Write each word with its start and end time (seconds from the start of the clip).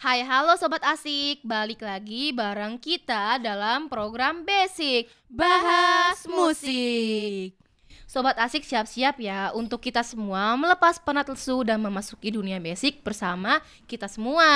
Hai 0.00 0.24
halo 0.24 0.56
sobat 0.56 0.80
asik, 0.80 1.44
balik 1.44 1.84
lagi 1.84 2.32
bareng 2.32 2.80
kita 2.80 3.36
dalam 3.36 3.84
program 3.92 4.48
Basic 4.48 5.12
Bahas 5.28 6.24
Musik. 6.24 7.52
Sobat 8.08 8.32
asik 8.40 8.64
siap-siap 8.64 9.20
ya 9.20 9.52
untuk 9.52 9.84
kita 9.84 10.00
semua 10.00 10.56
melepas 10.56 10.96
penat 11.04 11.28
lesu 11.28 11.60
dan 11.68 11.84
memasuki 11.84 12.32
dunia 12.32 12.56
basic 12.56 13.04
bersama 13.04 13.60
kita 13.84 14.08
semua. 14.08 14.48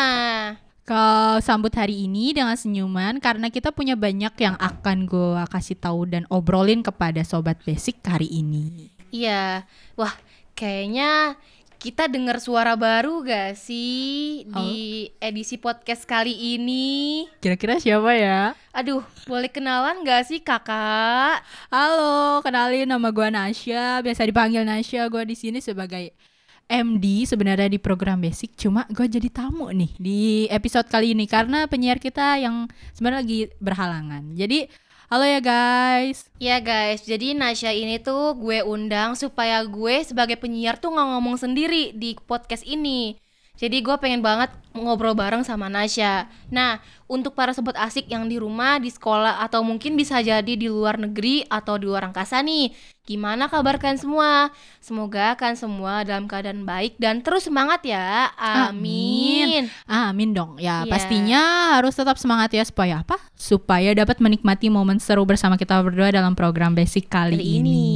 Kau 0.89 1.37
sambut 1.45 1.77
hari 1.77 2.09
ini 2.09 2.33
dengan 2.33 2.57
senyuman 2.57 3.21
karena 3.21 3.53
kita 3.53 3.69
punya 3.69 4.01
banyak 4.01 4.33
yang 4.41 4.57
akan 4.57 5.05
gue 5.05 5.45
kasih 5.53 5.77
tahu 5.77 6.09
dan 6.09 6.25
obrolin 6.33 6.81
kepada 6.81 7.21
sobat 7.21 7.61
basic 7.69 8.01
hari 8.09 8.33
ini. 8.33 8.89
Iya, 9.13 9.69
wah 9.93 10.17
kayaknya 10.57 11.37
kita 11.85 12.09
dengar 12.09 12.41
suara 12.41 12.81
baru 12.81 13.21
gak 13.21 13.61
sih 13.61 14.49
di 14.49 15.05
edisi 15.21 15.61
podcast 15.61 16.09
kali 16.09 16.33
ini? 16.57 17.29
Kira-kira 17.45 17.77
siapa 17.77 18.09
ya? 18.17 18.57
Aduh, 18.73 19.05
boleh 19.29 19.53
kenalan 19.53 20.01
gak 20.01 20.25
sih 20.25 20.41
kakak? 20.41 21.45
Halo, 21.69 22.41
kenalin 22.41 22.89
nama 22.89 23.13
gue 23.13 23.29
Nasya, 23.29 24.01
biasa 24.01 24.25
dipanggil 24.25 24.65
Nasya. 24.65 25.13
Gue 25.13 25.29
di 25.29 25.37
sini 25.37 25.61
sebagai 25.61 26.17
MD 26.65 27.29
sebenarnya 27.29 27.69
di 27.69 27.77
program 27.77 28.17
basic, 28.17 28.57
cuma 28.57 28.89
gue 28.89 29.05
jadi 29.05 29.29
tamu 29.29 29.69
nih 29.69 29.93
di 30.01 30.49
episode 30.49 30.89
kali 30.89 31.13
ini 31.13 31.29
karena 31.29 31.69
penyiar 31.69 32.01
kita 32.01 32.41
yang 32.41 32.65
sebenarnya 32.97 33.21
lagi 33.21 33.41
berhalangan. 33.61 34.33
Jadi 34.33 34.73
Halo 35.15 35.31
ya 35.31 35.39
guys. 35.39 36.27
Ya 36.43 36.59
guys, 36.59 37.07
jadi 37.07 37.39
Nasya 37.39 37.71
ini 37.71 38.03
tuh 38.03 38.35
gue 38.35 38.67
undang 38.67 39.15
supaya 39.15 39.63
gue 39.63 40.03
sebagai 40.03 40.35
penyiar 40.35 40.75
tuh 40.75 40.91
nggak 40.91 41.07
ngomong 41.07 41.39
sendiri 41.39 41.95
di 41.95 42.19
podcast 42.19 42.67
ini. 42.67 43.15
Jadi 43.55 43.87
gue 43.87 43.95
pengen 44.03 44.19
banget 44.19 44.51
ngobrol 44.75 45.15
bareng 45.15 45.47
sama 45.47 45.71
Nasya. 45.71 46.27
Nah, 46.51 46.83
untuk 47.07 47.39
para 47.39 47.55
sobat 47.55 47.79
asik 47.79 48.11
yang 48.11 48.27
di 48.27 48.35
rumah, 48.35 48.83
di 48.83 48.91
sekolah, 48.91 49.39
atau 49.47 49.63
mungkin 49.63 49.95
bisa 49.95 50.19
jadi 50.19 50.43
di 50.43 50.67
luar 50.67 50.99
negeri 50.99 51.47
atau 51.47 51.79
di 51.79 51.87
luar 51.87 52.11
angkasa 52.11 52.43
nih, 52.43 52.75
gimana 53.07 53.47
kabar 53.47 53.79
kalian 53.79 54.03
semua? 54.03 54.51
Semoga 54.83 55.39
kalian 55.39 55.55
semua 55.55 56.03
dalam 56.03 56.27
keadaan 56.27 56.67
baik 56.67 56.99
dan 56.99 57.23
terus 57.23 57.47
semangat 57.47 57.87
ya. 57.87 58.35
Amin. 58.35 59.71
Amin 59.87 60.35
dong. 60.35 60.59
Ya 60.59 60.83
Iya. 60.83 60.91
pastinya 60.91 61.43
harus 61.79 61.95
tetap 61.95 62.19
semangat 62.19 62.51
ya 62.51 62.67
supaya 62.67 63.07
apa? 63.07 63.23
Supaya 63.39 63.95
dapat 63.95 64.19
menikmati 64.19 64.67
momen 64.67 64.99
seru 64.99 65.23
bersama 65.23 65.55
kita 65.55 65.79
berdua 65.79 66.11
dalam 66.11 66.35
program 66.35 66.75
basic 66.75 67.07
kali, 67.07 67.39
Kali 67.39 67.47
ini. 67.47 67.71
ini. 67.71 67.87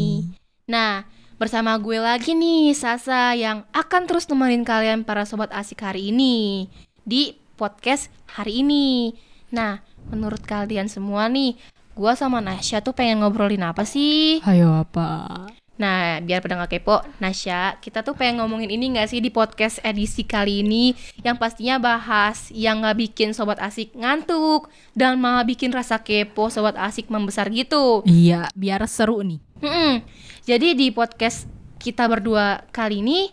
Nah, 0.71 1.03
bersama 1.39 1.79
gue 1.79 2.03
lagi 2.03 2.35
nih 2.35 2.75
Sasa 2.75 3.33
yang 3.39 3.63
akan 3.71 4.11
terus 4.11 4.27
nemenin 4.27 4.67
kalian 4.67 5.07
para 5.07 5.23
sobat 5.23 5.55
asik 5.55 5.87
hari 5.87 6.11
ini 6.11 6.67
di 7.07 7.39
podcast 7.55 8.11
hari 8.27 8.67
ini. 8.67 9.15
Nah, 9.55 9.81
menurut 10.11 10.43
kalian 10.43 10.91
semua 10.91 11.31
nih, 11.31 11.55
gue 11.95 12.13
sama 12.19 12.43
Nasya 12.43 12.83
tuh 12.83 12.93
pengen 12.93 13.23
ngobrolin 13.23 13.65
apa 13.65 13.87
sih? 13.87 14.43
Ayo 14.45 14.83
apa? 14.83 15.47
Nah, 15.79 16.19
biar 16.19 16.43
pada 16.43 16.59
nggak 16.59 16.75
kepo, 16.75 17.07
Nasya, 17.23 17.79
kita 17.79 18.03
tuh 18.03 18.19
pengen 18.19 18.43
ngomongin 18.43 18.75
ini 18.75 18.99
nggak 18.99 19.15
sih 19.15 19.23
di 19.23 19.31
podcast 19.31 19.79
edisi 19.87 20.27
kali 20.27 20.67
ini 20.67 20.91
yang 21.23 21.39
pastinya 21.39 21.79
bahas 21.79 22.51
yang 22.51 22.83
nggak 22.83 22.99
bikin 22.99 23.31
sobat 23.31 23.63
asik 23.63 23.95
ngantuk 23.95 24.67
dan 24.99 25.23
malah 25.23 25.47
bikin 25.47 25.71
rasa 25.71 26.03
kepo 26.03 26.51
sobat 26.51 26.75
asik 26.75 27.07
membesar 27.07 27.47
gitu. 27.55 28.03
Iya, 28.03 28.51
biar 28.59 28.83
seru 28.91 29.23
nih. 29.23 29.39
Mm-mm. 29.63 30.03
Jadi 30.49 30.73
di 30.73 30.89
podcast 30.89 31.45
kita 31.77 32.09
berdua 32.09 32.65
kali 32.73 33.05
ini 33.05 33.29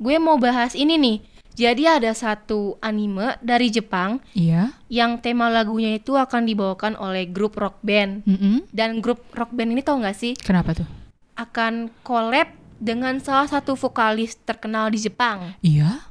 gue 0.00 0.16
mau 0.16 0.40
bahas 0.40 0.72
ini 0.72 0.96
nih. 0.96 1.18
Jadi 1.52 1.84
ada 1.84 2.12
satu 2.16 2.80
anime 2.80 3.36
dari 3.44 3.68
Jepang 3.68 4.20
Iya. 4.32 4.72
yang 4.88 5.20
tema 5.20 5.52
lagunya 5.52 5.96
itu 5.96 6.16
akan 6.16 6.48
dibawakan 6.48 6.96
oleh 6.96 7.28
grup 7.28 7.60
rock 7.60 7.76
band. 7.84 8.24
Mm-mm. 8.24 8.64
Dan 8.72 9.04
grup 9.04 9.20
rock 9.36 9.52
band 9.52 9.72
ini 9.72 9.84
tau 9.84 10.00
gak 10.00 10.16
sih 10.16 10.32
Kenapa 10.32 10.72
tuh? 10.72 10.88
akan 11.36 11.92
collab 12.00 12.48
dengan 12.80 13.20
salah 13.20 13.44
satu 13.44 13.76
vokalis 13.76 14.40
terkenal 14.40 14.88
di 14.88 14.96
Jepang. 14.96 15.52
Iya. 15.60 16.08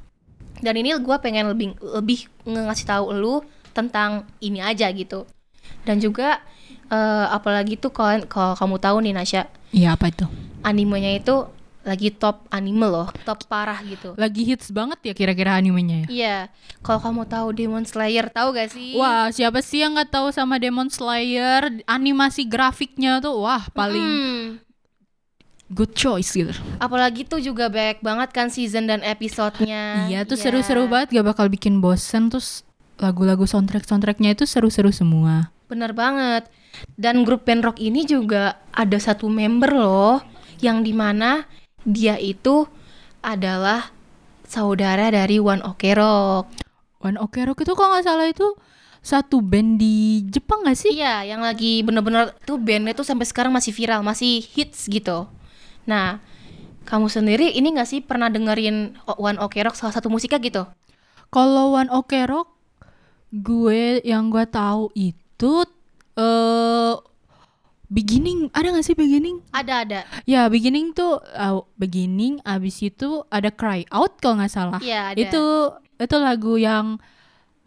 Dan 0.62 0.78
ini 0.78 0.94
gue 0.94 1.16
pengen 1.18 1.50
lebih 1.50 1.74
lebih 1.82 2.30
ngasih 2.46 2.86
tahu 2.86 3.10
lu 3.10 3.42
tentang 3.74 4.22
ini 4.38 4.62
aja 4.62 4.86
gitu. 4.94 5.26
Dan 5.82 5.98
juga 5.98 6.38
eh, 6.86 7.26
apalagi 7.34 7.74
tuh 7.74 7.90
kalau 7.90 8.22
kalau 8.30 8.54
kamu 8.54 8.76
tahu 8.78 8.96
nih 9.02 9.14
Nasya, 9.14 9.42
Iya 9.76 9.92
apa 9.92 10.08
itu? 10.08 10.24
animenya 10.64 11.14
itu 11.14 11.46
lagi 11.86 12.10
top 12.10 12.42
anime 12.50 12.82
loh, 12.82 13.06
top 13.22 13.46
parah 13.46 13.78
gitu. 13.78 14.18
Lagi 14.18 14.42
hits 14.42 14.74
banget 14.74 14.98
ya 15.04 15.12
kira-kira 15.14 15.54
animenya 15.54 16.02
ya? 16.02 16.06
Iya, 16.10 16.36
kalau 16.82 16.98
kamu 16.98 17.22
tahu 17.24 17.54
Demon 17.54 17.86
Slayer, 17.86 18.26
tahu 18.26 18.50
gak 18.50 18.74
sih? 18.74 18.98
Wah, 18.98 19.30
siapa 19.30 19.62
sih 19.62 19.86
yang 19.86 19.94
nggak 19.94 20.10
tahu 20.10 20.34
sama 20.34 20.58
Demon 20.58 20.90
Slayer? 20.90 21.70
Animasi 21.86 22.42
grafiknya 22.42 23.22
tuh 23.22 23.38
wah 23.38 23.70
paling 23.70 24.02
Hmm, 24.02 24.42
good 25.68 25.94
choice 25.94 26.34
gitu. 26.34 26.50
apalagi 26.78 27.22
tuh 27.22 27.38
juga 27.38 27.70
banyak 27.70 28.02
banget 28.02 28.30
kan 28.30 28.50
season 28.50 28.90
dan 28.90 29.06
episodenya. 29.06 30.10
iya, 30.10 30.26
tuh 30.26 30.34
Iya. 30.34 30.50
seru-seru 30.50 30.90
banget, 30.90 31.14
gak 31.14 31.26
bakal 31.28 31.46
bikin 31.46 31.78
bosen 31.78 32.26
terus 32.26 32.66
lagu-lagu 32.98 33.46
soundtrack-soundtracknya 33.46 34.34
itu 34.34 34.42
seru-seru 34.42 34.90
semua. 34.90 35.54
Bener 35.66 35.90
banget. 35.92 36.46
Dan 36.94 37.26
grup 37.26 37.46
band 37.48 37.66
rock 37.66 37.78
ini 37.82 38.06
juga 38.06 38.60
ada 38.70 38.98
satu 39.00 39.26
member 39.26 39.72
loh, 39.72 40.20
yang 40.60 40.84
di 40.84 40.92
mana 40.92 41.48
dia 41.82 42.20
itu 42.20 42.68
adalah 43.24 43.90
saudara 44.46 45.10
dari 45.10 45.42
One 45.42 45.64
Ok 45.64 45.82
Rock. 45.96 46.44
One 47.02 47.18
Ok 47.18 47.42
Rock 47.46 47.66
itu 47.66 47.72
kok 47.74 47.86
nggak 47.86 48.04
salah 48.06 48.28
itu 48.30 48.54
satu 49.06 49.38
band 49.38 49.78
di 49.78 50.26
Jepang 50.26 50.66
gak 50.66 50.74
sih? 50.74 50.98
Iya, 50.98 51.22
yang 51.22 51.46
lagi 51.46 51.86
bener-bener 51.86 52.34
tuh 52.42 52.58
bandnya 52.58 52.90
tuh 52.90 53.06
sampai 53.06 53.22
sekarang 53.22 53.54
masih 53.54 53.70
viral, 53.70 54.02
masih 54.02 54.42
hits 54.42 54.90
gitu. 54.90 55.30
Nah, 55.86 56.18
kamu 56.82 57.06
sendiri 57.06 57.54
ini 57.54 57.70
gak 57.70 57.86
sih 57.86 58.02
pernah 58.02 58.26
dengerin 58.26 58.98
One 59.06 59.38
Ok 59.38 59.62
Rock 59.62 59.78
salah 59.78 59.94
satu 59.94 60.10
musiknya 60.10 60.42
gitu? 60.42 60.62
Kalau 61.30 61.78
One 61.78 61.86
Ok 61.94 62.18
Rock, 62.26 62.50
gue 63.30 64.02
yang 64.02 64.26
gue 64.26 64.42
tahu 64.50 64.90
itu 64.98 65.25
eh 66.16 66.94
beginning 67.86 68.50
ada 68.50 68.74
gak 68.74 68.86
sih 68.86 68.98
beginning? 68.98 69.42
Ada 69.54 69.74
ada. 69.86 70.00
Ya 70.26 70.50
beginning 70.50 70.90
tuh 70.90 71.22
uh, 71.38 71.62
beginning, 71.78 72.42
abis 72.42 72.82
itu 72.82 73.22
ada 73.30 73.50
cry 73.54 73.86
out 73.94 74.18
kalau 74.18 74.42
nggak 74.42 74.52
salah. 74.52 74.80
Iya 74.82 75.14
ada. 75.14 75.18
Itu 75.18 75.44
itu 75.96 76.16
lagu 76.18 76.58
yang 76.58 76.98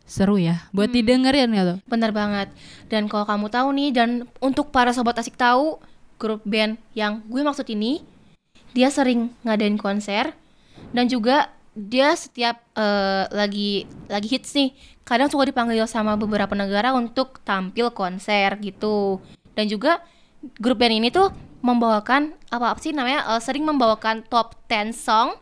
seru 0.09 0.41
ya, 0.41 0.65
buat 0.73 0.89
didengerin 0.89 1.53
ya 1.53 1.63
lo. 1.63 1.75
Bener 1.85 2.09
banget. 2.09 2.49
Dan 2.89 3.05
kalau 3.05 3.29
kamu 3.29 3.47
tahu 3.47 3.67
nih 3.77 3.89
dan 3.93 4.09
untuk 4.41 4.73
para 4.73 4.89
sobat 4.89 5.21
asik 5.21 5.37
tahu 5.37 5.77
grup 6.19 6.43
band 6.43 6.75
yang 6.97 7.23
gue 7.29 7.41
maksud 7.45 7.63
ini 7.71 8.03
dia 8.75 8.91
sering 8.91 9.31
ngadain 9.45 9.79
konser 9.79 10.35
dan 10.91 11.05
juga 11.07 11.53
dia 11.77 12.13
setiap 12.17 12.61
eh, 12.75 13.25
lagi 13.31 13.85
lagi 14.09 14.27
hits 14.29 14.53
nih. 14.55 14.73
Kadang 15.05 15.29
suka 15.29 15.49
dipanggil 15.49 15.85
sama 15.89 16.13
beberapa 16.19 16.53
negara 16.53 16.93
untuk 16.93 17.41
tampil 17.41 17.89
konser 17.93 18.57
gitu. 18.61 19.21
Dan 19.53 19.65
juga 19.69 20.01
grup 20.61 20.79
band 20.79 20.95
ini 20.95 21.09
tuh 21.09 21.33
membawakan 21.59 22.31
apa, 22.49 22.75
apa 22.75 22.79
sih 22.79 22.95
namanya 22.95 23.25
eh, 23.35 23.41
sering 23.43 23.65
membawakan 23.67 24.23
top 24.27 24.55
10 24.69 24.95
song 24.95 25.35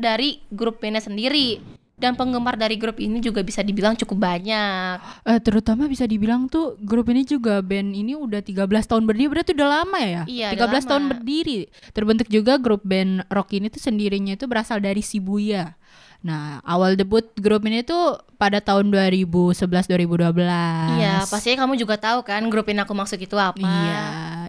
dari 0.00 0.40
grup 0.48 0.80
bandnya 0.80 1.04
sendiri 1.04 1.60
dan 2.00 2.16
penggemar 2.16 2.56
dari 2.56 2.74
grup 2.74 2.96
ini 2.96 3.20
juga 3.20 3.44
bisa 3.44 3.60
dibilang 3.60 3.92
cukup 3.94 4.16
banyak 4.18 4.96
Eh, 5.22 5.38
terutama 5.38 5.84
bisa 5.84 6.08
dibilang 6.08 6.48
tuh 6.48 6.80
grup 6.80 7.12
ini 7.12 7.22
juga 7.22 7.60
band 7.60 7.92
ini 7.92 8.16
udah 8.16 8.40
13 8.40 8.64
tahun 8.88 9.04
berdiri 9.04 9.28
berarti 9.28 9.52
udah 9.52 9.68
lama 9.68 10.00
ya? 10.00 10.22
Iya, 10.24 10.48
udah 10.56 10.80
13 10.80 10.88
tahun 10.88 11.02
lama. 11.04 11.10
berdiri. 11.14 11.58
Terbentuk 11.92 12.26
juga 12.26 12.56
grup 12.56 12.80
band 12.82 13.28
rock 13.28 13.52
ini 13.52 13.68
tuh 13.68 13.78
sendirinya 13.78 14.32
itu 14.34 14.48
berasal 14.48 14.80
dari 14.80 15.04
Shibuya. 15.04 15.76
Nah, 16.20 16.60
awal 16.64 16.96
debut 16.96 17.24
grup 17.36 17.64
ini 17.64 17.80
tuh 17.80 18.20
pada 18.36 18.60
tahun 18.60 18.92
2011 18.92 19.56
2012. 19.88 21.00
Iya, 21.00 21.24
pastinya 21.24 21.64
kamu 21.64 21.80
juga 21.80 21.96
tahu 21.96 22.20
kan 22.24 22.44
grup 22.48 22.68
yang 22.68 22.84
aku 22.84 22.92
maksud 22.92 23.16
itu 23.16 23.36
apa. 23.40 23.56
Iya, 23.60 24.02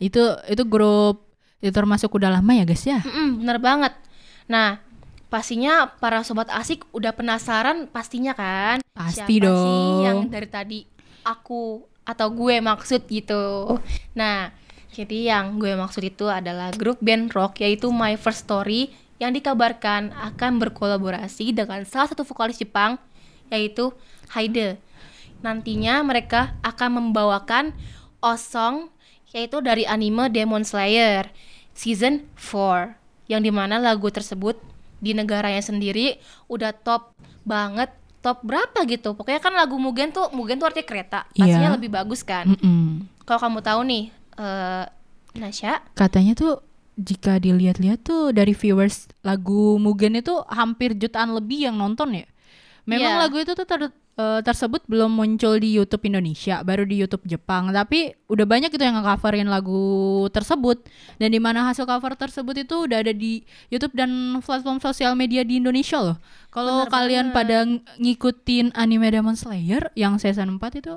itu 0.03 0.24
itu 0.48 0.63
grup 0.68 1.27
itu 1.62 1.71
termasuk 1.71 2.12
udah 2.12 2.39
lama 2.39 2.51
ya 2.51 2.63
guys 2.68 2.83
ya. 2.83 3.00
Mm-mm, 3.00 3.39
bener 3.44 3.57
banget. 3.63 3.94
Nah, 4.51 4.83
pastinya 5.31 5.88
para 5.88 6.28
sobat 6.28 6.51
asik 6.51 6.83
udah 6.92 7.16
penasaran 7.16 7.88
pastinya 7.88 8.36
kan? 8.36 8.83
Pasti 8.92 9.39
Siapa 9.39 9.48
dong. 9.48 9.63
sih 9.63 9.83
yang 10.04 10.18
dari 10.28 10.48
tadi 10.51 10.80
aku 11.24 11.88
atau 12.04 12.28
gue 12.36 12.60
maksud 12.60 13.07
gitu. 13.07 13.80
Nah, 14.12 14.51
jadi 14.92 15.31
yang 15.31 15.56
gue 15.56 15.72
maksud 15.80 16.04
itu 16.04 16.28
adalah 16.28 16.75
grup 16.75 17.00
band 17.00 17.31
rock 17.31 17.63
yaitu 17.63 17.88
My 17.95 18.19
First 18.19 18.44
Story 18.44 18.92
yang 19.24 19.31
dikabarkan 19.31 20.12
akan 20.12 20.60
berkolaborasi 20.60 21.56
dengan 21.56 21.88
salah 21.88 22.12
satu 22.12 22.27
vokalis 22.27 22.60
Jepang 22.60 23.00
yaitu 23.48 23.95
Haide. 24.36 24.84
Nantinya 25.39 26.04
mereka 26.04 26.60
akan 26.60 27.00
membawakan 27.00 27.72
Osong 28.19 28.92
yaitu 29.31 29.63
dari 29.63 29.88
anime 29.88 30.27
Demon 30.27 30.68
Slayer 30.68 31.31
season 31.72 32.27
4 32.36 33.00
yang 33.31 33.39
di 33.39 33.51
mana 33.54 33.80
lagu 33.80 34.12
tersebut 34.12 34.60
di 35.01 35.12
negaranya 35.12 35.59
sendiri 35.59 36.21
udah 36.45 36.71
top 36.71 37.18
banget 37.42 37.89
top 38.21 38.45
berapa 38.45 38.86
gitu. 38.86 39.18
Pokoknya 39.18 39.42
kan 39.42 39.51
lagu 39.51 39.75
Mugen 39.75 40.13
tuh 40.13 40.30
Mugen 40.31 40.56
tuh 40.56 40.69
artinya 40.69 40.86
kereta. 40.86 41.19
Pastinya 41.27 41.74
Iya. 41.74 41.75
lebih 41.75 41.89
bagus 41.89 42.21
kan. 42.21 42.45
Mm-mm. 42.48 43.09
Kalau 43.25 43.39
kamu 43.42 43.59
tahu 43.59 43.81
nih 43.83 44.03
eh 44.38 44.86
Nasya, 45.31 45.80
Katanya 45.95 46.36
tuh 46.36 46.59
jika 46.95 47.39
dilihat-lihat 47.39 48.03
tuh 48.03 48.30
dari 48.30 48.51
viewers 48.51 49.09
lagu 49.21 49.80
Mugen 49.80 50.13
itu 50.13 50.38
hampir 50.45 50.94
jutaan 50.94 51.33
lebih 51.33 51.65
yang 51.65 51.75
nonton 51.75 52.13
ya. 52.13 52.27
Memang 52.83 53.13
Iya. 53.15 53.21
lagu 53.25 53.38
itu 53.38 53.51
tuh 53.51 53.65
ter- 53.65 53.95
eh, 54.18 54.40
tersebut 54.42 54.84
belum 54.86 55.12
muncul 55.12 55.56
di 55.58 55.72
YouTube 55.72 56.08
Indonesia, 56.08 56.60
baru 56.62 56.84
di 56.84 57.00
YouTube 57.00 57.24
Jepang. 57.24 57.72
Tapi 57.72 58.12
udah 58.28 58.46
banyak 58.46 58.72
itu 58.72 58.84
yang 58.84 59.00
nge-coverin 59.00 59.48
lagu 59.48 59.84
tersebut. 60.30 60.84
Dan 61.18 61.31
di 61.31 61.40
mana 61.40 61.68
hasil 61.68 61.88
cover 61.88 62.16
tersebut 62.16 62.63
itu 62.63 62.86
udah 62.90 63.02
ada 63.02 63.13
di 63.16 63.42
YouTube 63.72 63.96
dan 63.96 64.12
platform 64.44 64.80
sosial 64.80 65.16
media 65.16 65.42
di 65.42 65.58
Indonesia 65.60 66.00
loh. 66.02 66.18
Kalau 66.52 66.84
Bener 66.86 66.92
kalian 66.92 67.25
banget. 67.31 67.38
pada 67.38 67.56
ng- 67.63 67.81
ngikutin 67.98 68.66
anime 68.75 69.08
Demon 69.08 69.40
Slayer 69.40 69.88
yang 69.96 70.19
season 70.19 70.60
4 70.60 70.84
itu 70.84 70.96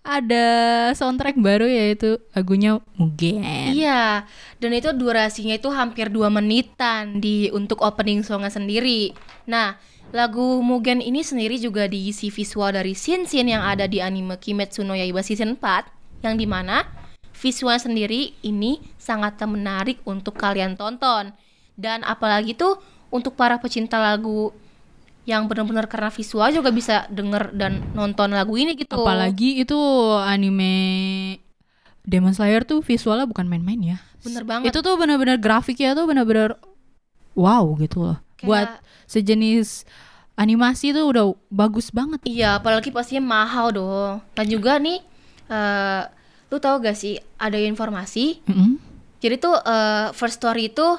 ada 0.00 0.48
soundtrack 0.96 1.36
baru 1.36 1.68
yaitu 1.68 2.16
lagunya 2.32 2.80
Mugen. 2.96 3.44
Iya, 3.76 4.24
dan 4.56 4.70
itu 4.72 4.88
durasinya 4.96 5.52
itu 5.52 5.68
hampir 5.68 6.08
dua 6.08 6.32
menitan 6.32 7.20
di 7.20 7.52
untuk 7.52 7.84
opening 7.84 8.24
songnya 8.24 8.48
sendiri. 8.48 9.12
Nah, 9.44 9.76
lagu 10.10 10.58
Mugen 10.62 10.98
ini 10.98 11.22
sendiri 11.22 11.58
juga 11.58 11.86
diisi 11.86 12.28
visual 12.30 12.74
dari 12.74 12.94
scene-scene 12.94 13.54
yang 13.54 13.62
ada 13.62 13.86
di 13.86 14.02
anime 14.02 14.38
Kimetsu 14.38 14.82
no 14.82 14.98
Yaiba 14.98 15.22
season 15.22 15.54
4 15.58 16.26
yang 16.26 16.34
di 16.36 16.46
mana 16.46 16.84
visual 17.34 17.78
sendiri 17.78 18.36
ini 18.44 18.82
sangat 19.00 19.40
menarik 19.46 20.02
untuk 20.04 20.36
kalian 20.36 20.76
tonton. 20.76 21.32
Dan 21.78 22.04
apalagi 22.04 22.52
tuh 22.52 22.76
untuk 23.08 23.38
para 23.38 23.56
pecinta 23.56 23.96
lagu 23.96 24.52
yang 25.24 25.46
benar-benar 25.46 25.86
karena 25.86 26.10
visual 26.10 26.50
juga 26.50 26.74
bisa 26.74 27.06
denger 27.08 27.54
dan 27.56 27.80
nonton 27.94 28.34
lagu 28.34 28.58
ini 28.58 28.76
gitu. 28.76 29.00
Apalagi 29.00 29.62
itu 29.62 29.78
anime 30.20 30.74
Demon 32.04 32.34
Slayer 32.34 32.66
tuh 32.66 32.82
visualnya 32.82 33.24
bukan 33.24 33.46
main-main 33.46 33.96
ya. 33.96 33.98
Bener 34.20 34.44
banget. 34.44 34.74
Itu 34.74 34.82
tuh 34.84 34.98
benar-benar 34.98 35.38
grafiknya 35.40 35.94
tuh 35.94 36.04
benar-benar 36.10 36.58
wow 37.38 37.64
gitu 37.78 38.10
loh. 38.10 38.18
Kayak- 38.40 38.46
Buat 38.46 38.68
sejenis 39.06 39.84
animasi 40.34 40.90
tuh 40.90 41.04
udah 41.06 41.24
bagus 41.46 41.90
banget. 41.90 42.24
Iya, 42.24 42.56
apalagi 42.56 42.88
pastinya 42.88 43.20
mahal 43.22 43.70
dong. 43.70 44.24
Dan 44.32 44.46
juga 44.48 44.76
nih, 44.76 45.04
eh 45.46 46.02
lu 46.48 46.56
tahu 46.56 46.80
gak 46.80 46.96
sih 46.96 47.14
ada 47.36 47.54
informasi? 47.56 48.40
Mm-mm. 48.44 48.80
Jadi 49.20 49.36
tuh 49.36 49.54
eh, 49.54 50.08
First 50.12 50.40
Story 50.40 50.68
itu 50.68 50.96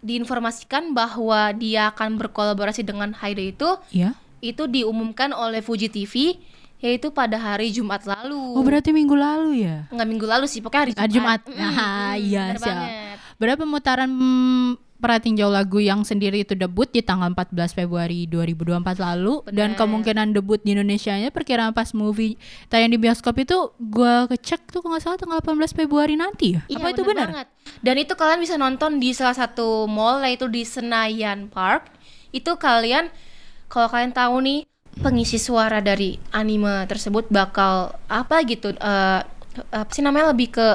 diinformasikan 0.00 0.92
bahwa 0.92 1.52
dia 1.52 1.88
akan 1.88 2.18
berkolaborasi 2.18 2.82
dengan 2.82 3.14
Hyde 3.14 3.44
itu, 3.48 3.68
Iya. 3.90 4.18
itu 4.40 4.66
diumumkan 4.66 5.30
oleh 5.30 5.62
Fuji 5.62 5.86
TV, 5.86 6.36
yaitu 6.78 7.08
pada 7.10 7.38
hari 7.38 7.70
Jumat 7.70 8.02
lalu. 8.02 8.34
Oh 8.52 8.60
berarti 8.60 8.90
minggu 8.90 9.14
lalu 9.14 9.62
ya? 9.62 9.86
Nggak 9.88 10.08
minggu 10.08 10.26
lalu 10.26 10.44
sih, 10.44 10.58
pokoknya 10.58 10.82
hari 10.82 10.92
Jumat. 10.92 11.00
Hari 11.00 11.12
Jumat. 11.14 11.40
Mm, 11.46 11.54
Nah, 11.54 11.70
mm, 11.70 12.12
iya, 12.20 12.44
siap. 12.50 12.60
banget. 12.60 12.90
Berapa 13.38 13.60
pemutaran 13.60 14.10
mm, 14.10 14.68
perhatiin 15.02 15.34
jauh 15.34 15.50
lagu 15.50 15.82
yang 15.82 16.06
sendiri 16.06 16.46
itu 16.46 16.54
debut 16.54 16.86
di 16.86 17.02
tanggal 17.02 17.34
14 17.34 17.74
Februari 17.74 18.30
2024 18.30 19.02
lalu 19.02 19.42
dan 19.50 19.74
Bener. 19.74 19.78
kemungkinan 19.82 20.26
debut 20.30 20.62
di 20.62 20.78
Indonesia-nya 20.78 21.34
perkiraan 21.34 21.74
pas 21.74 21.90
movie 21.90 22.38
tayang 22.70 22.94
di 22.94 23.02
bioskop 23.02 23.34
itu 23.42 23.74
gua 23.82 24.30
kecek 24.30 24.70
tuh 24.70 24.78
kalau 24.78 24.94
nggak 24.94 25.02
salah 25.02 25.18
tanggal 25.18 25.42
18 25.42 25.74
Februari 25.74 26.14
nanti 26.14 26.54
ya. 26.54 26.62
Iya, 26.70 26.78
Apa 26.78 26.88
itu 26.94 27.02
benar? 27.02 27.26
banget. 27.34 27.48
Dan 27.82 27.94
itu 27.98 28.12
kalian 28.14 28.38
bisa 28.38 28.54
nonton 28.54 29.02
di 29.02 29.10
salah 29.10 29.34
satu 29.34 29.90
mall 29.90 30.22
yaitu 30.22 30.46
di 30.46 30.62
Senayan 30.62 31.50
Park. 31.50 31.90
Itu 32.30 32.54
kalian 32.54 33.10
kalau 33.66 33.90
kalian 33.90 34.14
tahu 34.14 34.38
nih 34.38 34.70
pengisi 35.02 35.40
suara 35.40 35.82
dari 35.82 36.20
anime 36.30 36.84
tersebut 36.86 37.26
bakal 37.32 37.96
apa 38.12 38.44
gitu 38.44 38.76
eh 38.76 39.20
apa 39.72 39.90
sih 39.92 40.04
namanya 40.04 40.32
lebih 40.32 40.52
ke 40.52 40.68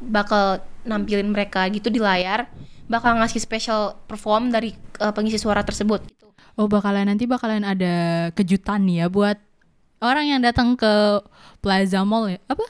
bakal 0.00 0.62
nampilin 0.82 1.28
mereka 1.28 1.68
gitu 1.68 1.92
di 1.92 2.00
layar, 2.00 2.48
bakal 2.90 3.14
ngasih 3.22 3.38
special 3.38 3.94
perform 4.10 4.50
dari 4.50 4.74
eh, 4.74 5.12
pengisi 5.14 5.38
suara 5.38 5.62
tersebut 5.62 6.02
gitu. 6.10 6.26
Oh 6.58 6.66
bakalan 6.66 7.06
nanti 7.06 7.24
bakalan 7.30 7.62
ada 7.62 8.28
kejutan 8.34 8.82
nih 8.84 8.96
ya 8.96 9.06
buat 9.06 9.38
orang 10.02 10.26
yang 10.36 10.40
datang 10.42 10.74
ke 10.74 11.22
Plaza 11.62 12.02
Mall 12.02 12.34
ya. 12.34 12.38
Apa? 12.50 12.66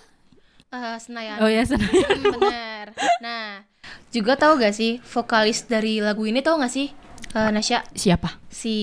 Eh, 0.71 0.97
Senayan. 1.01 1.41
Oh 1.41 1.49
ya 1.49 1.65
Senayan. 1.65 2.11
Hmm, 2.21 2.33
bener. 2.37 2.87
Nah, 3.25 3.65
juga 4.13 4.37
tahu 4.37 4.61
gak 4.61 4.77
sih 4.77 5.01
vokalis 5.03 5.65
dari 5.67 5.99
lagu 6.05 6.23
ini 6.29 6.45
tahu 6.45 6.61
gak 6.61 6.71
sih 6.71 6.93
eh, 7.35 7.51
Nasya? 7.51 7.83
Siapa? 7.97 8.37
si 8.53 8.75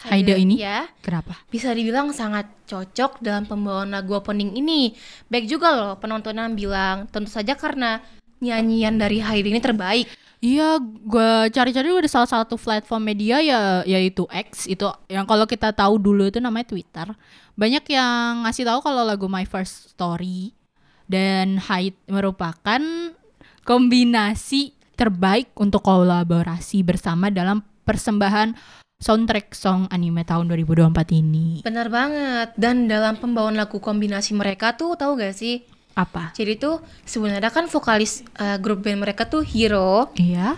Haida 0.00 0.32
ini? 0.32 0.56
ya 0.56 0.88
Kenapa? 1.04 1.36
bisa 1.52 1.76
dibilang 1.76 2.08
sangat 2.16 2.48
cocok 2.64 3.20
dalam 3.20 3.44
pembawaan 3.44 3.92
lagu 3.92 4.16
opening 4.16 4.56
ini. 4.56 4.96
Baik 5.28 5.44
juga 5.44 5.76
loh 5.76 5.92
penonton 6.00 6.40
yang 6.40 6.56
bilang 6.56 7.04
tentu 7.12 7.28
saja 7.28 7.52
karena 7.52 8.00
nyanyian 8.40 8.96
dari 8.96 9.20
Haida 9.20 9.52
ini 9.52 9.60
terbaik. 9.60 10.08
Iya, 10.40 10.80
gua 10.80 11.52
cari-cari 11.52 11.92
ada 11.92 12.08
salah 12.08 12.24
satu 12.28 12.56
platform 12.56 13.12
media 13.12 13.44
ya 13.44 13.84
yaitu 13.84 14.24
X 14.32 14.64
itu 14.64 14.88
yang 15.12 15.28
kalau 15.28 15.44
kita 15.44 15.68
tahu 15.76 16.00
dulu 16.00 16.32
itu 16.32 16.40
namanya 16.40 16.72
Twitter. 16.72 17.12
Banyak 17.60 17.84
yang 17.92 18.48
ngasih 18.48 18.64
tahu 18.64 18.80
kalau 18.80 19.04
lagu 19.04 19.28
My 19.28 19.44
First 19.44 19.92
Story 19.92 20.56
dan 21.04 21.60
Hyde 21.60 22.00
merupakan 22.08 22.80
kombinasi 23.68 24.72
terbaik 24.96 25.52
untuk 25.60 25.84
kolaborasi 25.84 26.88
bersama 26.88 27.28
dalam 27.28 27.60
persembahan 27.84 28.56
soundtrack 29.00 29.56
song 29.56 29.88
anime 29.88 30.24
tahun 30.24 30.48
2024 30.52 31.20
ini. 31.20 31.64
Benar 31.64 31.88
banget. 31.88 32.48
Dan 32.56 32.88
dalam 32.88 33.16
pembawaan 33.16 33.56
lagu 33.56 33.80
kombinasi 33.80 34.36
mereka 34.36 34.76
tuh 34.76 34.96
tahu 34.96 35.16
gak 35.16 35.32
sih? 35.32 35.64
Apa? 35.92 36.30
Jadi 36.32 36.56
tuh 36.56 36.78
sebenarnya 37.02 37.50
kan 37.50 37.66
vokalis 37.66 38.22
eh, 38.34 38.56
grup 38.56 38.80
band 38.80 39.00
mereka 39.00 39.24
tuh 39.24 39.42
Hiro, 39.42 40.08
Iya. 40.14 40.56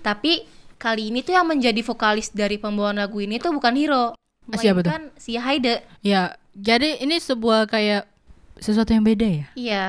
tapi 0.00 0.44
kali 0.76 1.12
ini 1.12 1.20
tuh 1.20 1.36
yang 1.36 1.44
menjadi 1.44 1.78
vokalis 1.80 2.32
dari 2.32 2.56
pembawaan 2.56 2.96
lagu 2.96 3.20
ini 3.20 3.36
tuh 3.36 3.52
bukan 3.52 3.76
Hiro, 3.76 4.16
Ah, 4.48 4.56
siapa 4.56 4.80
tuh? 4.80 4.88
melainkan 4.88 5.12
si 5.14 5.36
Haida. 5.36 5.84
Ya, 6.00 6.34
jadi 6.52 6.96
ini 6.98 7.16
sebuah 7.16 7.68
kayak 7.68 8.08
sesuatu 8.56 8.90
yang 8.90 9.04
beda 9.04 9.28
ya. 9.28 9.46
Iya. 9.54 9.84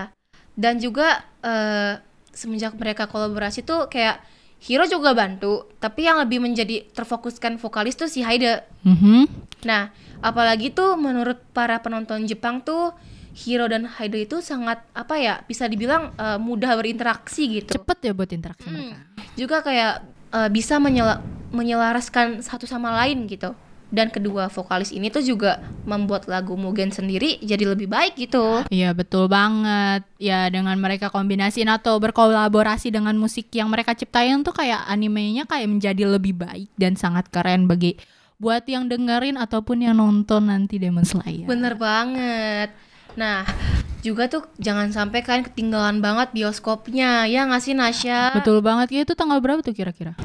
Dan 0.54 0.78
juga 0.78 1.24
eh, 1.42 1.98
semenjak 2.32 2.76
mereka 2.76 3.08
kolaborasi 3.08 3.64
tuh 3.64 3.88
kayak 3.88 4.20
Hiro 4.62 4.86
juga 4.86 5.12
bantu, 5.12 5.66
tapi 5.80 6.06
yang 6.06 6.22
lebih 6.22 6.38
menjadi 6.38 6.86
terfokuskan 6.92 7.58
vokalis 7.58 7.98
tuh 7.98 8.06
si 8.06 8.22
Haida. 8.22 8.62
Mhm. 8.86 9.26
Nah, 9.66 9.90
apalagi 10.20 10.70
tuh 10.70 10.94
menurut 10.94 11.42
para 11.50 11.80
penonton 11.80 12.30
Jepang 12.30 12.62
tuh 12.62 12.94
Hiro 13.33 13.66
dan 13.66 13.88
Haida 13.88 14.18
itu 14.18 14.40
sangat 14.40 14.83
apa 14.92 15.16
ya, 15.16 15.40
bisa 15.42 15.66
dibilang 15.66 16.11
eh, 16.14 16.35
mudah 16.35 16.76
berinteraksi 16.76 17.47
gitu. 17.54 17.71
Cepet 17.73 17.97
ya 18.02 18.11
buat 18.11 18.30
interaksi 18.30 18.66
Hmm. 18.66 18.76
mereka. 18.92 18.97
Juga 19.33 19.57
kayak 19.61 19.94
eh, 20.31 20.50
bisa 20.50 20.78
menyela- 20.78 21.23
menyelaraskan 21.52 22.42
satu 22.42 22.66
sama 22.66 22.92
lain 22.97 23.26
gitu. 23.26 23.52
Dan 23.92 24.07
kedua 24.07 24.47
vokalis 24.47 24.90
ini 24.90 25.11
tuh 25.11 25.19
juga 25.19 25.59
membuat 25.83 26.23
lagu 26.23 26.56
Mugen 26.56 26.90
sendiri 26.90 27.35
jadi 27.40 27.68
lebih 27.68 27.92
baik 27.92 28.16
gitu. 28.16 28.64
Iya 28.68 28.95
betul 28.95 29.28
banget 29.28 30.07
Ya 30.16 30.47
dengan 30.47 30.80
mereka 30.80 31.07
kombinasiin 31.07 31.68
atau 31.68 32.00
berkolaborasi 32.00 32.88
dengan 32.88 33.19
musik 33.19 33.52
yang 33.52 33.68
mereka 33.68 33.92
ciptain 33.92 34.40
tuh 34.42 34.56
kayak 34.56 34.88
animenya 34.88 35.44
kayak 35.44 35.68
menjadi 35.68 36.07
lebih 36.07 36.40
baik 36.40 36.71
Dan 36.73 36.95
sangat 36.95 37.28
keren 37.28 37.68
bagi 37.68 38.00
buat 38.40 38.64
yang 38.64 38.88
dengerin 38.88 39.35
ataupun 39.35 39.83
yang 39.83 40.00
nonton 40.00 40.47
nanti 40.47 40.80
Demon 40.80 41.04
Slayer 41.04 41.44
Bener 41.44 41.76
banget. 41.76 42.71
Nah, 43.13 43.44
juga 44.01 44.25
tuh 44.25 44.47
jangan 44.57 44.89
sampai 44.89 45.21
kalian 45.21 45.45
ketinggalan 45.45 45.99
banget 45.99 46.31
bioskopnya. 46.31 47.27
Ya 47.27 47.45
nggak 47.45 47.61
sih 47.61 47.73
Nasya? 47.73 48.33
Betul 48.33 48.59
banget 48.59 48.89
ya 48.91 48.99
itu 49.03 49.13
tanggal 49.13 49.37
berapa 49.37 49.61
tuh 49.61 49.71
kira-kira? 49.71 50.18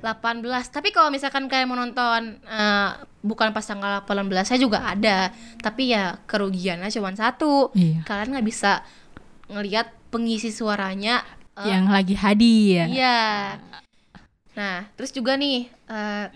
18. 0.00 0.44
Tapi 0.68 0.92
kalau 0.92 1.08
misalkan 1.08 1.48
kalian 1.48 1.66
mau 1.66 1.74
nonton 1.74 2.36
eh, 2.40 2.90
bukan 3.20 3.50
pas 3.50 3.64
tanggal 3.64 4.04
18 4.04 4.28
saya 4.44 4.60
juga 4.60 4.84
ada. 4.84 5.32
Tapi 5.58 5.90
ya 5.90 6.20
kerugiannya 6.24 6.92
cuma 6.92 7.10
satu. 7.12 7.72
Iya 7.72 8.04
Kalian 8.04 8.36
nggak 8.36 8.46
bisa 8.46 8.84
ngelihat 9.48 9.90
pengisi 10.08 10.52
suaranya. 10.52 11.24
eh, 11.56 11.66
Yang 11.66 11.84
lagi 11.88 12.14
hadir 12.14 12.86
Iya. 12.86 13.22
Nah, 14.54 14.86
terus 14.94 15.10
juga 15.10 15.34
nih 15.34 15.66
eh, 15.90 16.26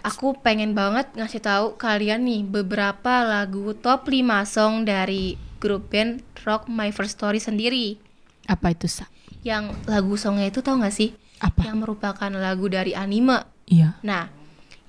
aku 0.00 0.36
pengen 0.40 0.72
banget 0.72 1.12
ngasih 1.16 1.40
tahu 1.42 1.66
kalian 1.76 2.24
nih 2.24 2.42
beberapa 2.44 3.24
lagu 3.24 3.72
top 3.76 4.08
5 4.08 4.44
song 4.48 4.88
dari 4.88 5.36
grup 5.60 5.92
band 5.92 6.24
Rock 6.44 6.66
My 6.72 6.88
First 6.90 7.20
Story 7.20 7.38
sendiri. 7.40 8.00
Apa 8.48 8.72
itu 8.72 8.88
Sa? 8.88 9.06
Yang 9.44 9.76
lagu 9.88 10.16
songnya 10.16 10.48
itu 10.48 10.60
tau 10.60 10.76
gak 10.80 10.92
sih? 10.92 11.12
Apa? 11.40 11.64
Yang 11.68 11.76
merupakan 11.84 12.30
lagu 12.32 12.66
dari 12.68 12.92
anime. 12.92 13.44
Iya 13.70 13.96
Nah, 14.04 14.28